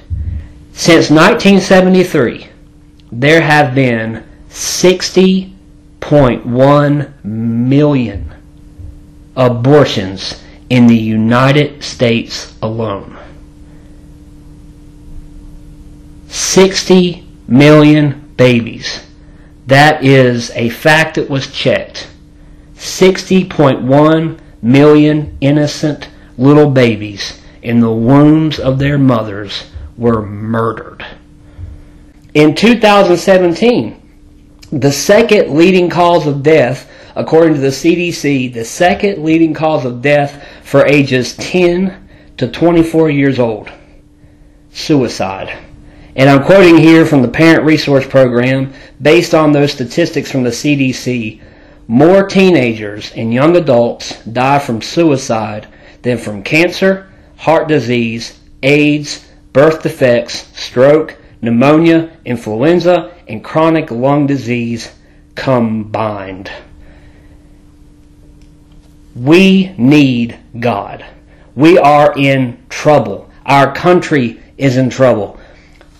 Since 0.74 1.10
1973, 1.10 2.48
there 3.12 3.42
have 3.42 3.76
been 3.76 4.24
60.1 4.50 7.24
million 7.24 8.34
abortions 9.36 10.44
in 10.70 10.88
the 10.88 10.96
United 10.96 11.84
States 11.84 12.58
alone. 12.62 13.18
60 16.28 17.28
million 17.48 18.34
babies. 18.38 19.06
That 19.68 20.04
is 20.04 20.52
a 20.52 20.70
fact 20.70 21.16
that 21.16 21.30
was 21.30 21.52
checked. 21.52 22.08
60.1 22.76 24.40
million 24.62 25.38
innocent 25.42 26.08
little 26.40 26.70
babies 26.70 27.42
in 27.62 27.82
the 27.82 27.92
wombs 27.92 28.60
of 28.60 28.80
their 28.80 28.98
mothers 28.98 29.70
were 29.98 30.26
murdered. 30.26 31.06
In 32.34 32.56
2017, 32.56 33.96
the 34.72 34.92
second 34.92 35.54
leading 35.54 35.90
cause 35.90 36.26
of 36.26 36.42
death, 36.42 36.90
according 37.16 37.56
to 37.56 37.60
the 37.60 37.68
CDC, 37.68 38.54
the 38.54 38.64
second 38.64 39.22
leading 39.22 39.54
cause 39.54 39.84
of 39.84 40.02
death 40.02 40.48
for 40.64 40.86
ages 40.86 41.36
10 41.36 42.08
to 42.38 42.48
24 42.48 43.10
years 43.10 43.38
old 43.38 43.70
suicide. 44.72 45.58
And 46.16 46.30
I'm 46.30 46.44
quoting 46.44 46.78
here 46.78 47.06
from 47.06 47.22
the 47.22 47.28
Parent 47.28 47.66
Resource 47.66 48.08
Program 48.08 48.72
based 49.02 49.34
on 49.34 49.52
those 49.52 49.74
statistics 49.74 50.32
from 50.32 50.44
the 50.44 50.50
CDC. 50.52 51.42
More 51.88 52.26
teenagers 52.26 53.12
and 53.14 53.34
young 53.34 53.58
adults 53.58 54.24
die 54.24 54.60
from 54.60 54.82
suicide 54.82 55.68
than 56.02 56.18
from 56.18 56.44
cancer, 56.44 57.12
heart 57.38 57.68
disease, 57.68 58.40
AIDS, 58.64 59.26
birth 59.54 59.84
defects, 59.84 60.48
stroke, 60.58 61.18
pneumonia, 61.42 62.18
influenza, 62.26 63.14
and 63.28 63.44
chronic 63.44 63.92
lung 63.92 64.28
disease 64.28 64.92
combined. 65.36 66.52
We 69.16 69.74
need 69.78 70.38
God. 70.60 71.06
We 71.56 71.78
are 71.78 72.18
in 72.18 72.64
trouble. 72.70 73.30
Our 73.46 73.74
country 73.74 74.42
is 74.58 74.78
in 74.78 74.90
trouble. 74.90 75.40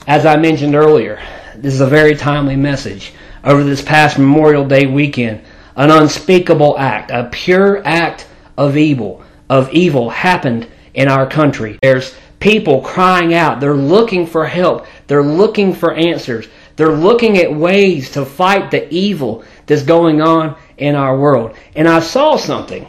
As 0.08 0.26
I 0.26 0.38
mentioned 0.38 0.76
earlier, 0.76 1.22
this 1.56 1.74
is 1.74 1.82
a 1.82 1.88
very 1.88 2.16
timely 2.16 2.56
message. 2.56 3.14
Over 3.44 3.64
this 3.64 3.82
past 3.82 4.20
Memorial 4.20 4.66
Day 4.66 4.86
weekend, 4.86 5.42
an 5.76 5.92
unspeakable 5.92 6.78
act, 6.78 7.12
a 7.12 7.30
pure 7.32 7.86
act 7.86 8.28
of 8.58 8.78
evil, 8.78 9.24
of 9.50 9.72
evil 9.74 10.10
happened 10.10 10.68
in 10.94 11.08
our 11.08 11.28
country. 11.28 11.80
There's 11.82 12.16
people 12.40 12.82
crying 12.82 13.34
out. 13.34 13.60
They're 13.60 13.74
looking 13.76 14.26
for 14.26 14.46
help. 14.46 14.86
They're 15.08 15.24
looking 15.24 15.74
for 15.74 15.94
answers. 15.94 16.48
They're 16.76 16.96
looking 16.96 17.38
at 17.38 17.54
ways 17.54 18.12
to 18.12 18.26
fight 18.26 18.72
the 18.72 18.92
evil 18.94 19.44
that's 19.66 19.84
going 19.84 20.22
on 20.22 20.56
in 20.78 20.96
our 20.96 21.18
world. 21.18 21.56
And 21.76 21.88
I 21.88 22.00
saw 22.00 22.38
something. 22.38 22.88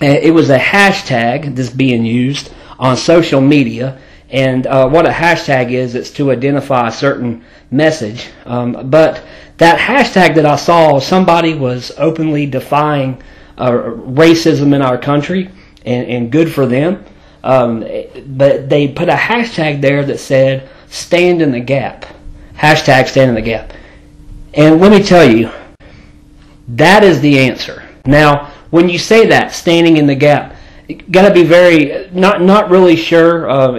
It 0.00 0.32
was 0.34 0.50
a 0.50 0.58
hashtag 0.58 1.54
that's 1.54 1.70
being 1.70 2.04
used 2.04 2.52
on 2.78 2.96
social 2.96 3.40
media. 3.40 4.00
And 4.30 4.66
uh, 4.66 4.88
what 4.88 5.06
a 5.06 5.10
hashtag 5.10 5.72
is, 5.72 5.94
it's 5.94 6.10
to 6.12 6.30
identify 6.30 6.88
a 6.88 6.92
certain 6.92 7.44
message. 7.70 8.30
Um, 8.46 8.90
but 8.90 9.22
that 9.58 9.78
hashtag 9.78 10.36
that 10.36 10.46
I 10.46 10.56
saw, 10.56 10.98
somebody 10.98 11.54
was 11.54 11.92
openly 11.98 12.46
defying 12.46 13.22
uh, 13.58 13.72
racism 13.72 14.74
in 14.74 14.82
our 14.82 14.98
country, 14.98 15.50
and, 15.84 16.08
and 16.08 16.32
good 16.32 16.52
for 16.52 16.66
them. 16.66 17.04
Um, 17.44 17.80
but 18.26 18.68
they 18.68 18.88
put 18.88 19.08
a 19.08 19.14
hashtag 19.14 19.80
there 19.80 20.04
that 20.04 20.18
said 20.18 20.68
"Stand 20.88 21.42
in 21.42 21.50
the 21.50 21.60
Gap." 21.60 22.06
Hashtag 22.54 23.08
Stand 23.08 23.30
in 23.30 23.34
the 23.34 23.42
Gap. 23.42 23.72
And 24.54 24.80
let 24.80 24.92
me 24.92 25.02
tell 25.02 25.28
you, 25.28 25.50
that 26.68 27.02
is 27.02 27.20
the 27.20 27.38
answer. 27.38 27.82
Now, 28.04 28.52
when 28.70 28.88
you 28.88 28.98
say 28.98 29.26
that, 29.26 29.52
standing 29.52 29.96
in 29.96 30.06
the 30.06 30.14
gap, 30.14 30.56
got 31.10 31.28
to 31.28 31.34
be 31.34 31.44
very 31.44 32.10
not 32.12 32.42
not 32.42 32.70
really 32.70 32.96
sure 32.96 33.48
uh, 33.48 33.78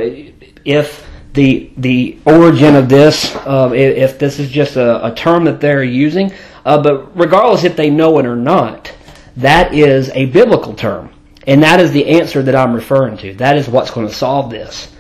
if 0.66 1.08
the 1.34 1.72
the 1.78 2.18
origin 2.26 2.76
of 2.76 2.90
this, 2.90 3.36
uh, 3.36 3.72
if 3.74 4.18
this 4.18 4.40
is 4.40 4.50
just 4.50 4.76
a, 4.76 5.06
a 5.06 5.14
term 5.14 5.44
that 5.46 5.60
they're 5.60 5.84
using. 5.84 6.32
Uh, 6.66 6.82
but 6.82 7.18
regardless 7.18 7.64
if 7.64 7.76
they 7.76 7.90
know 7.90 8.18
it 8.20 8.26
or 8.26 8.36
not, 8.36 8.92
that 9.36 9.74
is 9.74 10.10
a 10.14 10.26
biblical 10.28 10.74
term. 10.74 11.13
And 11.46 11.64
that 11.64 11.80
is 11.80 11.92
the 11.92 12.08
answer 12.08 12.42
that 12.42 12.56
I'm 12.56 12.74
referring 12.74 13.18
to. 13.18 13.34
That 13.36 13.58
is 13.58 13.68
what's 13.68 13.92
going 13.92 14.08
to 14.08 14.14
solve 14.14 14.50
this. 14.50 14.92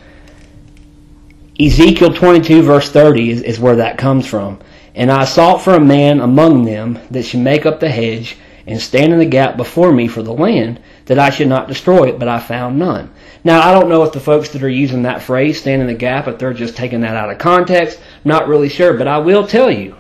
Ezekiel 1.60 2.14
22, 2.14 2.64
verse 2.64 2.90
30 2.90 3.30
is, 3.30 3.42
is 3.44 3.60
where 3.60 3.78
that 3.78 3.98
comes 3.98 4.26
from. 4.26 4.60
And 4.96 5.12
I 5.12 5.26
sought 5.26 5.62
for 5.62 5.74
a 5.74 5.80
man 5.80 6.20
among 6.20 6.66
them 6.66 7.00
that 7.12 7.24
should 7.24 7.40
make 7.40 7.66
up 7.66 7.80
the 7.80 7.90
hedge 7.90 8.38
and 8.66 8.82
stand 8.82 9.14
in 9.14 9.20
the 9.20 9.26
gap 9.26 9.58
before 9.58 9.92
me 9.92 10.08
for 10.08 10.24
the 10.24 10.34
land, 10.34 10.80
that 11.06 11.20
I 11.20 11.30
should 11.30 11.50
not 11.50 11.68
destroy 11.68 12.10
it, 12.10 12.20
but 12.20 12.30
I 12.30 12.40
found 12.40 12.80
none. 12.80 13.12
Now, 13.44 13.62
I 13.62 13.74
don't 13.74 13.90
know 13.90 14.04
if 14.04 14.14
the 14.14 14.22
folks 14.22 14.50
that 14.50 14.64
are 14.64 14.70
using 14.70 15.04
that 15.04 15.22
phrase, 15.22 15.60
stand 15.60 15.82
in 15.82 15.88
the 15.88 15.94
gap, 15.94 16.28
if 16.28 16.38
they're 16.38 16.54
just 16.54 16.78
taking 16.78 17.02
that 17.02 17.18
out 17.18 17.30
of 17.30 17.40
context. 17.40 18.00
I'm 18.00 18.30
not 18.30 18.48
really 18.48 18.70
sure, 18.70 18.94
but 18.94 19.08
I 19.08 19.18
will 19.18 19.46
tell 19.46 19.70
you. 19.70 19.96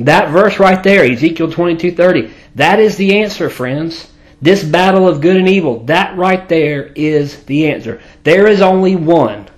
That 0.00 0.30
verse 0.30 0.58
right 0.58 0.82
there, 0.82 1.04
Ezekiel 1.04 1.50
22:30, 1.50 2.30
that 2.56 2.80
is 2.80 2.96
the 2.96 3.18
answer, 3.18 3.48
friends. 3.48 4.08
This 4.46 4.62
battle 4.62 5.08
of 5.08 5.20
good 5.20 5.36
and 5.36 5.48
evil, 5.48 5.80
that 5.86 6.16
right 6.16 6.48
there 6.48 6.92
is 6.94 7.42
the 7.46 7.66
answer. 7.66 8.00
There 8.22 8.46
is 8.46 8.60
only 8.62 8.94
one 8.94 9.48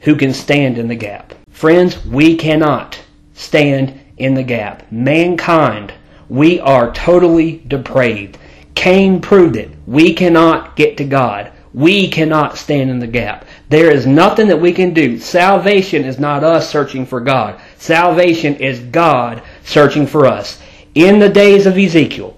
who 0.00 0.16
can 0.16 0.34
stand 0.34 0.76
in 0.76 0.86
the 0.86 0.94
gap. 0.94 1.32
Friends, 1.48 2.04
we 2.04 2.36
cannot 2.36 3.00
stand 3.32 3.98
in 4.18 4.34
the 4.34 4.42
gap. 4.42 4.82
Mankind, 4.92 5.94
we 6.28 6.60
are 6.60 6.92
totally 6.92 7.62
depraved. 7.68 8.36
Cain 8.74 9.22
proved 9.22 9.56
it. 9.56 9.70
We 9.86 10.12
cannot 10.12 10.76
get 10.76 10.98
to 10.98 11.04
God. 11.04 11.50
We 11.72 12.08
cannot 12.08 12.58
stand 12.58 12.90
in 12.90 12.98
the 12.98 13.06
gap. 13.06 13.46
There 13.70 13.90
is 13.90 14.06
nothing 14.06 14.48
that 14.48 14.60
we 14.60 14.74
can 14.74 14.92
do. 14.92 15.18
Salvation 15.18 16.04
is 16.04 16.18
not 16.18 16.44
us 16.44 16.68
searching 16.68 17.06
for 17.06 17.20
God. 17.20 17.58
Salvation 17.78 18.56
is 18.56 18.80
God 18.80 19.42
searching 19.64 20.06
for 20.06 20.26
us. 20.26 20.60
In 20.94 21.18
the 21.18 21.30
days 21.30 21.64
of 21.64 21.78
Ezekiel, 21.78 22.33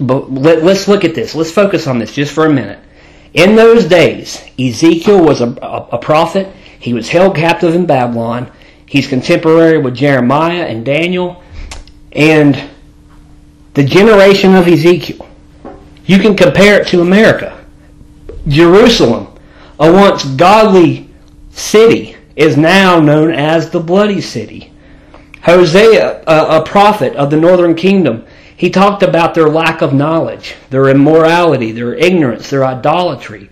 but 0.00 0.30
let, 0.30 0.62
us 0.62 0.88
look 0.88 1.04
at 1.04 1.14
this. 1.14 1.34
Let's 1.34 1.50
focus 1.50 1.86
on 1.86 1.98
this 1.98 2.12
just 2.12 2.32
for 2.32 2.46
a 2.46 2.52
minute. 2.52 2.78
In 3.34 3.56
those 3.56 3.84
days, 3.84 4.44
Ezekiel 4.58 5.22
was 5.22 5.40
a, 5.40 5.48
a, 5.62 5.88
a 5.92 5.98
prophet. 5.98 6.48
He 6.78 6.94
was 6.94 7.08
held 7.08 7.36
captive 7.36 7.74
in 7.74 7.86
Babylon. 7.86 8.50
He's 8.86 9.06
contemporary 9.06 9.78
with 9.78 9.94
Jeremiah 9.94 10.64
and 10.64 10.84
Daniel. 10.84 11.42
And 12.12 12.70
the 13.74 13.84
generation 13.84 14.54
of 14.54 14.66
Ezekiel, 14.66 15.28
you 16.06 16.18
can 16.18 16.36
compare 16.36 16.80
it 16.80 16.88
to 16.88 17.02
America 17.02 17.54
Jerusalem, 18.46 19.28
a 19.78 19.92
once 19.92 20.24
godly 20.24 21.10
city, 21.50 22.16
is 22.34 22.56
now 22.56 22.98
known 22.98 23.30
as 23.32 23.70
the 23.70 23.80
bloody 23.80 24.20
city. 24.20 24.72
Hosea, 25.42 26.22
a, 26.26 26.60
a 26.60 26.64
prophet 26.64 27.14
of 27.14 27.30
the 27.30 27.36
northern 27.36 27.74
kingdom, 27.74 28.24
he 28.58 28.70
talked 28.70 29.04
about 29.04 29.34
their 29.34 29.48
lack 29.48 29.82
of 29.82 29.94
knowledge, 29.94 30.56
their 30.70 30.88
immorality, 30.88 31.70
their 31.70 31.94
ignorance, 31.94 32.50
their 32.50 32.64
idolatry. 32.64 33.48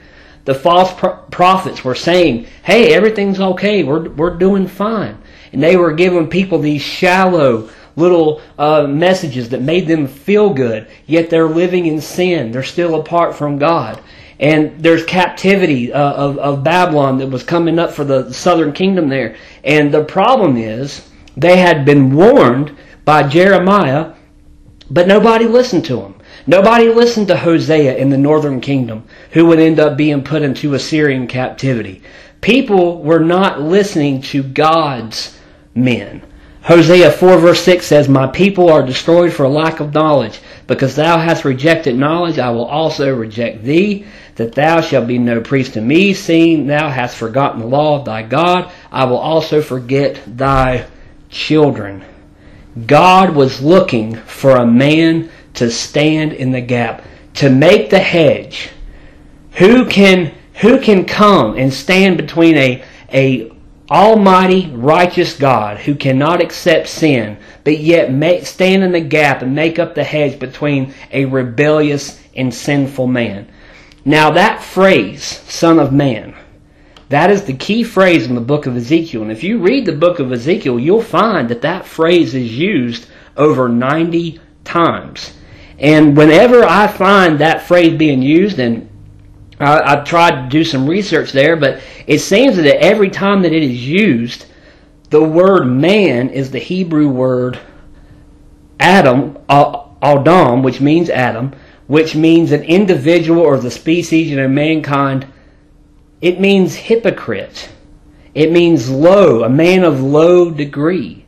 The 0.47 0.55
false 0.55 0.93
pro- 0.93 1.19
prophets 1.31 1.85
were 1.85 1.95
saying, 1.95 2.49
hey, 2.65 2.93
everything's 2.93 3.39
okay, 3.39 3.85
we're, 3.85 4.09
we're 4.09 4.37
doing 4.37 4.67
fine. 4.67 5.17
And 5.53 5.63
they 5.63 5.77
were 5.77 5.93
giving 5.93 6.29
people 6.29 6.59
these 6.59 6.83
shallow 6.83 7.71
little 7.95 8.43
uh, 8.59 8.89
messages 8.89 9.51
that 9.51 9.63
made 9.63 9.87
them 9.87 10.09
feel 10.09 10.53
good, 10.53 10.89
yet 11.07 11.31
they're 11.31 11.47
living 11.47 11.87
in 11.87 12.01
sin. 12.01 12.51
They're 12.51 12.65
still 12.65 12.99
apart 12.99 13.37
from 13.37 13.59
God. 13.59 14.03
And 14.41 14.83
there's 14.83 15.05
captivity 15.05 15.93
uh, 15.93 16.15
of, 16.15 16.37
of 16.39 16.65
Babylon 16.65 17.19
that 17.19 17.29
was 17.29 17.45
coming 17.45 17.79
up 17.79 17.93
for 17.93 18.03
the 18.03 18.33
southern 18.33 18.73
kingdom 18.73 19.09
there. 19.09 19.37
And 19.63 19.95
the 19.95 20.03
problem 20.03 20.57
is, 20.57 21.09
they 21.37 21.59
had 21.59 21.85
been 21.85 22.13
warned 22.13 22.77
by 23.05 23.29
Jeremiah, 23.29 24.16
but 24.91 25.09
nobody 25.09 25.47
listened 25.47 25.85
to 25.87 26.01
him. 26.01 26.15
Nobody 26.47 26.89
listened 26.89 27.29
to 27.29 27.37
Hosea 27.37 27.97
in 27.97 28.11
the 28.11 28.19
northern 28.19 28.61
kingdom, 28.61 29.05
who 29.33 29.47
would 29.47 29.59
end 29.59 29.81
up 29.81 29.97
being 29.97 30.23
put 30.23 30.43
into 30.43 30.75
Assyrian 30.75 31.27
captivity. 31.27 32.03
People 32.41 33.03
were 33.03 33.21
not 33.21 33.61
listening 33.61 34.23
to 34.23 34.43
God's 34.43 35.39
men. 35.75 36.23
Hosea 36.63 37.13
4 37.13 37.39
verse 37.39 37.61
6 37.63 37.87
says, 37.87 38.09
My 38.09 38.27
people 38.27 38.71
are 38.71 38.85
destroyed 38.85 39.33
for 39.33 39.49
lack 39.49 39.81
of 39.81 39.95
knowledge. 39.95 40.41
Because 40.67 40.97
thou 40.97 41.19
hast 41.19 41.45
rejected 41.45 41.97
knowledge, 41.97 42.39
I 42.41 42.51
will 42.51 42.65
also 42.65 43.15
reject 43.15 43.63
thee, 43.63 44.05
that 44.35 44.53
thou 44.53 44.81
shalt 44.81 45.07
be 45.07 45.19
no 45.19 45.41
priest 45.41 45.75
to 45.75 45.81
me, 45.81 46.13
seeing 46.13 46.67
thou 46.67 46.89
hast 46.89 47.17
forgotten 47.17 47.61
the 47.61 47.67
law 47.67 47.99
of 48.01 48.05
thy 48.05 48.23
God. 48.23 48.73
I 48.91 49.05
will 49.05 49.19
also 49.19 49.63
forget 49.63 50.21
thy 50.27 50.87
children. 51.31 52.05
God 52.85 53.35
was 53.35 53.63
looking 53.63 54.17
for 54.17 54.57
a 54.57 54.67
man 54.67 55.31
to 55.55 55.71
stand 55.71 56.35
in 56.35 56.53
the 56.53 56.61
gap, 56.61 57.03
to 57.35 57.49
make 57.49 57.89
the 57.89 57.99
hedge. 57.99 58.69
Who 59.53 59.87
can 59.87 60.35
who 60.61 60.81
can 60.81 61.05
come 61.05 61.57
and 61.57 61.73
stand 61.73 62.17
between 62.17 62.57
a 62.57 62.85
a 63.13 63.51
almighty 63.91 64.69
righteous 64.73 65.37
God 65.37 65.79
who 65.79 65.95
cannot 65.95 66.43
accept 66.43 66.89
sin, 66.89 67.39
but 67.65 67.79
yet 67.79 68.13
make, 68.13 68.45
stand 68.45 68.83
in 68.83 68.93
the 68.93 69.01
gap 69.01 69.43
and 69.43 69.55
make 69.55 69.79
up 69.79 69.95
the 69.95 70.05
hedge 70.05 70.39
between 70.39 70.93
a 71.13 71.25
rebellious 71.25 72.21
and 72.35 72.53
sinful 72.53 73.07
man. 73.07 73.49
Now 74.05 74.31
that 74.33 74.63
phrase, 74.63 75.23
son 75.25 75.79
of 75.79 75.93
man, 75.93 76.36
that 77.09 77.31
is 77.31 77.45
the 77.45 77.53
key 77.53 77.85
phrase 77.85 78.27
in 78.27 78.35
the 78.35 78.41
book 78.41 78.67
of 78.67 78.77
Ezekiel. 78.77 79.23
And 79.23 79.31
if 79.31 79.45
you 79.45 79.59
read 79.59 79.87
the 79.87 79.93
book 79.93 80.19
of 80.19 80.33
Ezekiel, 80.33 80.79
you'll 80.79 81.03
find 81.03 81.49
that 81.49 81.63
that 81.63 81.87
phrase 81.87 82.35
is 82.35 82.57
used 82.57 83.07
over 83.37 83.69
90 83.69 84.41
times. 84.65 85.35
And 85.79 86.17
whenever 86.17 86.65
I 86.65 86.89
find 86.89 87.39
that 87.39 87.63
phrase 87.63 87.97
being 87.97 88.23
used, 88.23 88.59
and 88.59 88.89
I, 89.61 89.97
have 89.97 90.05
tried 90.05 90.43
to 90.43 90.49
do 90.49 90.65
some 90.65 90.89
research 90.89 91.33
there, 91.33 91.57
but 91.57 91.81
it 92.07 92.19
seems 92.19 92.57
that 92.57 92.83
every 92.83 93.11
time 93.11 93.43
that 93.43 93.53
it 93.53 93.63
is 93.63 93.87
used, 93.87 94.47
the 95.11 95.23
word 95.23 95.67
man 95.67 96.31
is 96.31 96.51
the 96.51 96.59
Hebrew 96.59 97.09
word 97.09 97.59
Adam, 98.81 99.39
uh, 99.49 99.85
Adam, 100.03 100.63
which 100.63 100.81
means 100.81 101.09
Adam, 101.09 101.53
which 101.87 102.17
means 102.17 102.53
an 102.53 102.65
individual 102.65 103.43
or 103.43 103.59
the 103.59 103.71
species 103.71 104.37
of 104.37 104.51
mankind 104.51 105.27
it 106.21 106.41
means 106.41 106.75
hypocrite. 106.75 107.71
It 108.35 108.53
means 108.53 108.91
low, 108.91 109.45
a 109.45 109.49
man 109.49 109.85
of 109.85 110.03
low 110.03 110.51
degree. 110.51 111.25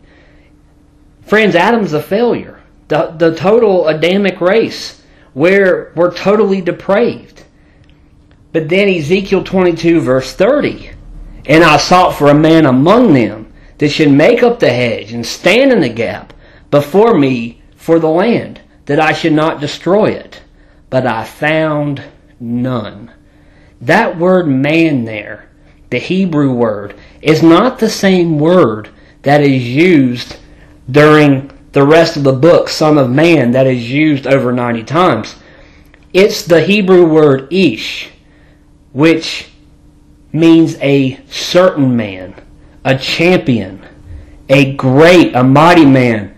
Friends, 1.22 1.54
Adam's 1.54 1.92
a 1.92 2.02
failure. 2.02 2.60
The, 2.88 3.14
the 3.16 3.34
total 3.34 3.88
Adamic 3.88 4.40
race, 4.40 5.02
where 5.34 5.92
we're 5.94 6.14
totally 6.14 6.60
depraved. 6.60 7.44
But 8.52 8.68
then 8.68 8.88
Ezekiel 8.88 9.44
22, 9.44 10.00
verse 10.00 10.32
30. 10.32 10.90
And 11.46 11.64
I 11.64 11.76
sought 11.76 12.14
for 12.14 12.28
a 12.28 12.34
man 12.34 12.66
among 12.66 13.12
them 13.12 13.52
that 13.78 13.90
should 13.90 14.10
make 14.10 14.42
up 14.42 14.58
the 14.58 14.70
hedge 14.70 15.12
and 15.12 15.24
stand 15.24 15.70
in 15.72 15.80
the 15.80 15.88
gap 15.88 16.32
before 16.70 17.16
me 17.16 17.62
for 17.76 17.98
the 17.98 18.08
land, 18.08 18.60
that 18.86 19.00
I 19.00 19.12
should 19.12 19.32
not 19.32 19.60
destroy 19.60 20.10
it. 20.10 20.42
But 20.90 21.06
I 21.06 21.24
found 21.24 22.02
none. 22.40 23.12
That 23.80 24.18
word 24.18 24.48
man 24.48 25.04
there, 25.04 25.48
the 25.90 25.98
Hebrew 25.98 26.52
word, 26.52 26.94
is 27.22 27.42
not 27.42 27.78
the 27.78 27.90
same 27.90 28.38
word 28.38 28.90
that 29.22 29.40
is 29.40 29.66
used 29.68 30.36
during 30.90 31.50
the 31.72 31.86
rest 31.86 32.16
of 32.16 32.24
the 32.24 32.32
book, 32.32 32.68
Son 32.68 32.98
of 32.98 33.10
Man, 33.10 33.52
that 33.52 33.66
is 33.66 33.90
used 33.90 34.26
over 34.26 34.52
90 34.52 34.84
times. 34.84 35.36
It's 36.12 36.42
the 36.42 36.62
Hebrew 36.62 37.06
word 37.06 37.52
ish, 37.52 38.10
which 38.92 39.50
means 40.32 40.76
a 40.80 41.20
certain 41.28 41.96
man, 41.96 42.34
a 42.84 42.96
champion, 42.98 43.86
a 44.48 44.74
great, 44.74 45.34
a 45.34 45.44
mighty 45.44 45.84
man, 45.84 46.34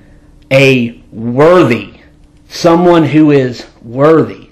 a 0.50 1.02
worthy, 1.12 2.00
someone 2.48 3.04
who 3.04 3.30
is 3.30 3.66
worthy. 3.82 4.50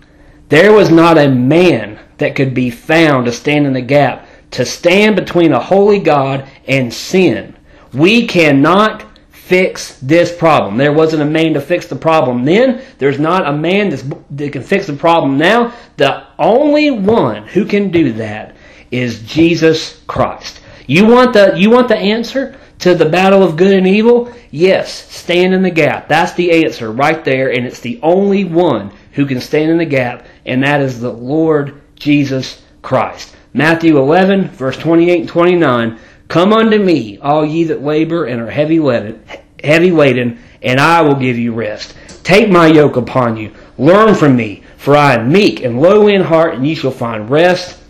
There 0.48 0.72
was 0.72 0.90
not 0.90 1.18
a 1.18 1.28
man 1.28 1.97
that 2.18 2.36
could 2.36 2.54
be 2.54 2.70
found 2.70 3.26
to 3.26 3.32
stand 3.32 3.66
in 3.66 3.72
the 3.72 3.80
gap, 3.80 4.26
to 4.52 4.64
stand 4.64 5.16
between 5.16 5.52
a 5.52 5.60
holy 5.60 5.98
God 5.98 6.48
and 6.66 6.92
sin. 6.92 7.56
We 7.92 8.26
cannot 8.26 9.04
fix 9.48 9.98
this 10.00 10.36
problem. 10.36 10.76
There 10.76 10.92
wasn't 10.92 11.22
a 11.22 11.26
man 11.26 11.54
to 11.54 11.60
fix 11.60 11.86
the 11.86 11.96
problem 11.96 12.44
then. 12.44 12.82
There's 12.98 13.18
not 13.18 13.48
a 13.48 13.56
man 13.56 13.90
that 14.30 14.52
can 14.52 14.62
fix 14.62 14.86
the 14.86 14.92
problem 14.92 15.38
now. 15.38 15.72
The 15.96 16.26
only 16.38 16.90
one 16.90 17.46
who 17.46 17.64
can 17.64 17.90
do 17.90 18.12
that 18.14 18.54
is 18.90 19.22
Jesus 19.22 20.02
Christ. 20.06 20.60
You 20.86 21.06
want 21.06 21.32
the 21.32 21.54
you 21.56 21.70
want 21.70 21.88
the 21.88 21.96
answer 21.96 22.58
to 22.80 22.94
the 22.94 23.08
battle 23.08 23.42
of 23.42 23.56
good 23.56 23.72
and 23.72 23.86
evil? 23.86 24.32
Yes, 24.50 24.92
stand 25.14 25.54
in 25.54 25.62
the 25.62 25.70
gap. 25.70 26.08
That's 26.08 26.34
the 26.34 26.64
answer 26.64 26.92
right 26.92 27.24
there 27.24 27.50
and 27.50 27.66
it's 27.66 27.80
the 27.80 27.98
only 28.02 28.44
one 28.44 28.92
who 29.12 29.24
can 29.24 29.40
stand 29.40 29.70
in 29.70 29.78
the 29.78 29.86
gap 29.86 30.26
and 30.44 30.62
that 30.62 30.82
is 30.82 31.00
the 31.00 31.12
Lord 31.12 31.80
Jesus 31.98 32.62
Christ. 32.82 33.34
Matthew 33.52 33.98
11, 33.98 34.48
verse 34.48 34.76
28 34.76 35.20
and 35.20 35.28
29. 35.28 35.98
Come 36.28 36.52
unto 36.52 36.78
me, 36.78 37.18
all 37.18 37.44
ye 37.44 37.64
that 37.64 37.82
labor 37.82 38.26
and 38.26 38.40
are 38.40 38.50
heavy 38.50 38.78
laden, 38.78 39.22
heavy 39.64 39.90
laden, 39.90 40.38
and 40.62 40.78
I 40.78 41.00
will 41.02 41.14
give 41.14 41.38
you 41.38 41.54
rest. 41.54 41.96
Take 42.22 42.50
my 42.50 42.66
yoke 42.66 42.96
upon 42.96 43.36
you. 43.36 43.52
Learn 43.78 44.14
from 44.14 44.36
me, 44.36 44.62
for 44.76 44.94
I 44.94 45.14
am 45.14 45.32
meek 45.32 45.64
and 45.64 45.80
low 45.80 46.08
in 46.08 46.20
heart, 46.20 46.54
and 46.54 46.66
ye 46.66 46.74
shall 46.74 46.90
find 46.90 47.30
rest 47.30 47.80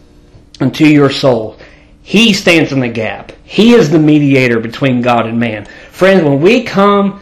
unto 0.60 0.84
your 0.84 1.10
soul. 1.10 1.58
He 2.02 2.32
stands 2.32 2.72
in 2.72 2.80
the 2.80 2.88
gap. 2.88 3.32
He 3.42 3.74
is 3.74 3.90
the 3.90 3.98
mediator 3.98 4.60
between 4.60 5.02
God 5.02 5.26
and 5.26 5.38
man. 5.38 5.66
Friends, 5.90 6.22
when 6.22 6.40
we 6.40 6.62
come 6.62 7.20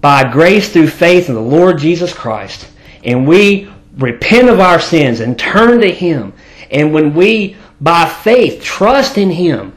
by 0.00 0.30
grace 0.30 0.72
through 0.72 0.88
faith 0.88 1.28
in 1.28 1.34
the 1.34 1.40
Lord 1.40 1.78
Jesus 1.78 2.12
Christ, 2.12 2.68
and 3.02 3.26
we 3.26 3.70
repent 3.96 4.48
of 4.48 4.60
our 4.60 4.80
sins 4.80 5.20
and 5.20 5.38
turn 5.38 5.80
to 5.80 5.90
Him, 5.90 6.32
and 6.70 6.92
when 6.92 7.14
we, 7.14 7.56
by 7.80 8.06
faith, 8.06 8.62
trust 8.62 9.18
in 9.18 9.30
Him 9.30 9.74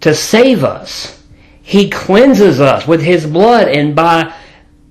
to 0.00 0.14
save 0.14 0.64
us, 0.64 1.22
He 1.62 1.90
cleanses 1.90 2.60
us 2.60 2.86
with 2.86 3.02
His 3.02 3.26
blood, 3.26 3.68
and 3.68 3.94
by, 3.94 4.34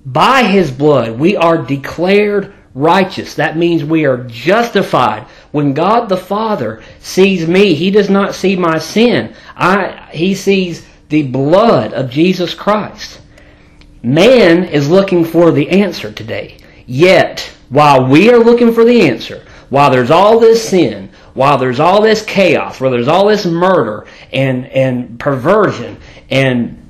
by 0.04 0.44
His 0.44 0.70
blood, 0.70 1.18
we 1.18 1.36
are 1.36 1.58
declared 1.58 2.54
righteous. 2.74 3.34
That 3.34 3.56
means 3.56 3.82
we 3.82 4.04
are 4.04 4.24
justified. 4.24 5.22
When 5.50 5.72
God 5.72 6.08
the 6.08 6.16
Father 6.16 6.82
sees 7.00 7.48
me, 7.48 7.74
He 7.74 7.90
does 7.90 8.10
not 8.10 8.34
see 8.34 8.54
my 8.54 8.78
sin. 8.78 9.34
I, 9.56 10.08
he 10.12 10.34
sees 10.34 10.86
the 11.08 11.22
blood 11.22 11.94
of 11.94 12.10
Jesus 12.10 12.54
Christ. 12.54 13.20
Man 14.02 14.64
is 14.64 14.90
looking 14.90 15.24
for 15.24 15.50
the 15.50 15.68
answer 15.70 16.12
today. 16.12 16.58
Yet, 16.86 17.50
while 17.68 18.06
we 18.06 18.30
are 18.30 18.38
looking 18.38 18.72
for 18.72 18.84
the 18.84 19.02
answer, 19.08 19.44
while 19.68 19.90
there's 19.90 20.10
all 20.10 20.38
this 20.38 20.68
sin, 20.68 21.10
while 21.34 21.58
there's 21.58 21.80
all 21.80 22.00
this 22.00 22.24
chaos, 22.24 22.80
while 22.80 22.90
there's 22.90 23.08
all 23.08 23.26
this 23.26 23.44
murder 23.44 24.06
and, 24.32 24.66
and 24.66 25.18
perversion 25.18 25.98
and 26.30 26.82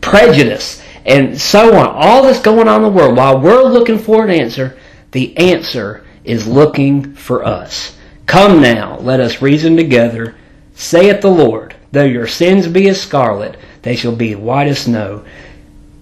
prejudice 0.00 0.82
and 1.04 1.40
so 1.40 1.74
on, 1.74 1.86
all 1.88 2.22
this 2.22 2.40
going 2.40 2.68
on 2.68 2.76
in 2.76 2.82
the 2.82 2.96
world, 2.96 3.16
while 3.16 3.40
we're 3.40 3.64
looking 3.64 3.98
for 3.98 4.24
an 4.24 4.30
answer, 4.30 4.78
the 5.10 5.36
answer 5.36 6.04
is 6.24 6.46
looking 6.46 7.14
for 7.14 7.44
us. 7.44 7.96
Come 8.26 8.60
now, 8.62 8.98
let 8.98 9.20
us 9.20 9.42
reason 9.42 9.76
together. 9.76 10.36
Saith 10.74 11.20
the 11.20 11.30
Lord, 11.30 11.74
though 11.90 12.04
your 12.04 12.26
sins 12.26 12.68
be 12.68 12.88
as 12.88 13.00
scarlet, 13.00 13.56
they 13.82 13.96
shall 13.96 14.14
be 14.14 14.34
white 14.34 14.68
as 14.68 14.80
snow. 14.80 15.24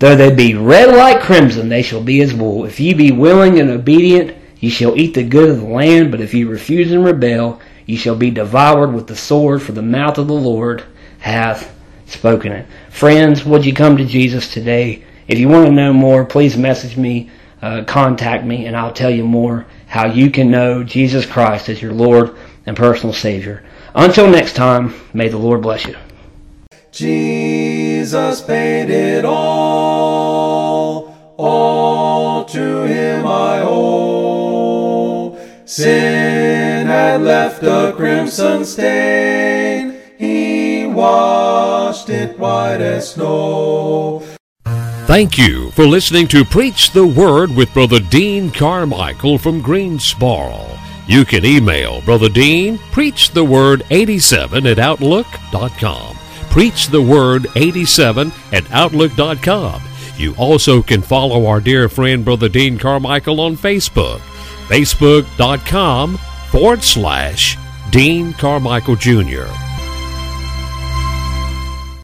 Though 0.00 0.16
they 0.16 0.34
be 0.34 0.54
red 0.54 0.88
like 0.88 1.20
crimson, 1.22 1.68
they 1.68 1.82
shall 1.82 2.02
be 2.02 2.20
as 2.20 2.34
wool. 2.34 2.64
If 2.64 2.80
ye 2.80 2.92
be 2.92 3.12
willing 3.12 3.60
and 3.60 3.70
obedient, 3.70 4.36
Ye 4.60 4.68
shall 4.68 4.96
eat 4.96 5.14
the 5.14 5.22
good 5.24 5.48
of 5.48 5.60
the 5.60 5.66
land, 5.66 6.10
but 6.10 6.20
if 6.20 6.34
ye 6.34 6.44
refuse 6.44 6.92
and 6.92 7.04
rebel, 7.04 7.60
ye 7.86 7.96
shall 7.96 8.14
be 8.14 8.30
devoured 8.30 8.92
with 8.92 9.06
the 9.06 9.16
sword, 9.16 9.62
for 9.62 9.72
the 9.72 9.82
mouth 9.82 10.18
of 10.18 10.28
the 10.28 10.34
Lord 10.34 10.84
hath 11.18 11.74
spoken 12.06 12.52
it. 12.52 12.66
Friends, 12.90 13.44
would 13.44 13.64
you 13.64 13.72
come 13.72 13.96
to 13.96 14.04
Jesus 14.04 14.52
today? 14.52 15.02
If 15.26 15.38
you 15.38 15.48
want 15.48 15.66
to 15.66 15.72
know 15.72 15.94
more, 15.94 16.26
please 16.26 16.58
message 16.58 16.98
me, 16.98 17.30
uh, 17.62 17.84
contact 17.84 18.44
me, 18.44 18.66
and 18.66 18.76
I'll 18.76 18.92
tell 18.92 19.10
you 19.10 19.24
more 19.24 19.64
how 19.86 20.06
you 20.06 20.30
can 20.30 20.50
know 20.50 20.84
Jesus 20.84 21.24
Christ 21.24 21.70
as 21.70 21.80
your 21.80 21.92
Lord 21.92 22.36
and 22.66 22.76
personal 22.76 23.14
Savior. 23.14 23.64
Until 23.94 24.28
next 24.28 24.54
time, 24.54 24.94
may 25.14 25.28
the 25.28 25.38
Lord 25.38 25.62
bless 25.62 25.86
you. 25.86 25.96
Jesus 28.00 28.40
paid 28.40 28.88
it 28.88 29.26
all, 29.26 31.14
all 31.36 32.46
to 32.46 32.84
him 32.84 33.26
I 33.26 33.60
owe. 33.62 35.38
Sin 35.66 36.86
had 36.86 37.20
left 37.20 37.62
a 37.62 37.92
crimson 37.94 38.64
stain, 38.64 40.00
he 40.16 40.86
washed 40.86 42.08
it 42.08 42.38
white 42.38 42.80
as 42.80 43.12
snow. 43.12 44.22
Thank 45.04 45.36
you 45.36 45.70
for 45.72 45.84
listening 45.84 46.26
to 46.28 46.42
Preach 46.46 46.92
the 46.92 47.06
Word 47.06 47.54
with 47.54 47.74
Brother 47.74 48.00
Dean 48.00 48.50
Carmichael 48.50 49.36
from 49.36 49.60
Greensboro. 49.60 50.66
You 51.06 51.26
can 51.26 51.44
email 51.44 52.00
Brother 52.00 52.30
Dean, 52.30 52.78
preachtheword87 52.78 54.70
at 54.70 54.78
outlook.com. 54.78 56.19
Preach 56.50 56.88
the 56.88 57.00
Word 57.00 57.46
87 57.56 58.32
at 58.52 58.70
Outlook.com. 58.72 59.82
You 60.16 60.34
also 60.36 60.82
can 60.82 61.00
follow 61.00 61.46
our 61.46 61.60
dear 61.60 61.88
friend 61.88 62.24
Brother 62.24 62.48
Dean 62.48 62.76
Carmichael 62.78 63.40
on 63.40 63.56
Facebook. 63.56 64.18
Facebook.com 64.68 66.18
forward 66.50 66.82
slash 66.82 67.56
Dean 67.90 68.32
Carmichael 68.34 68.96
Jr. 68.96 69.46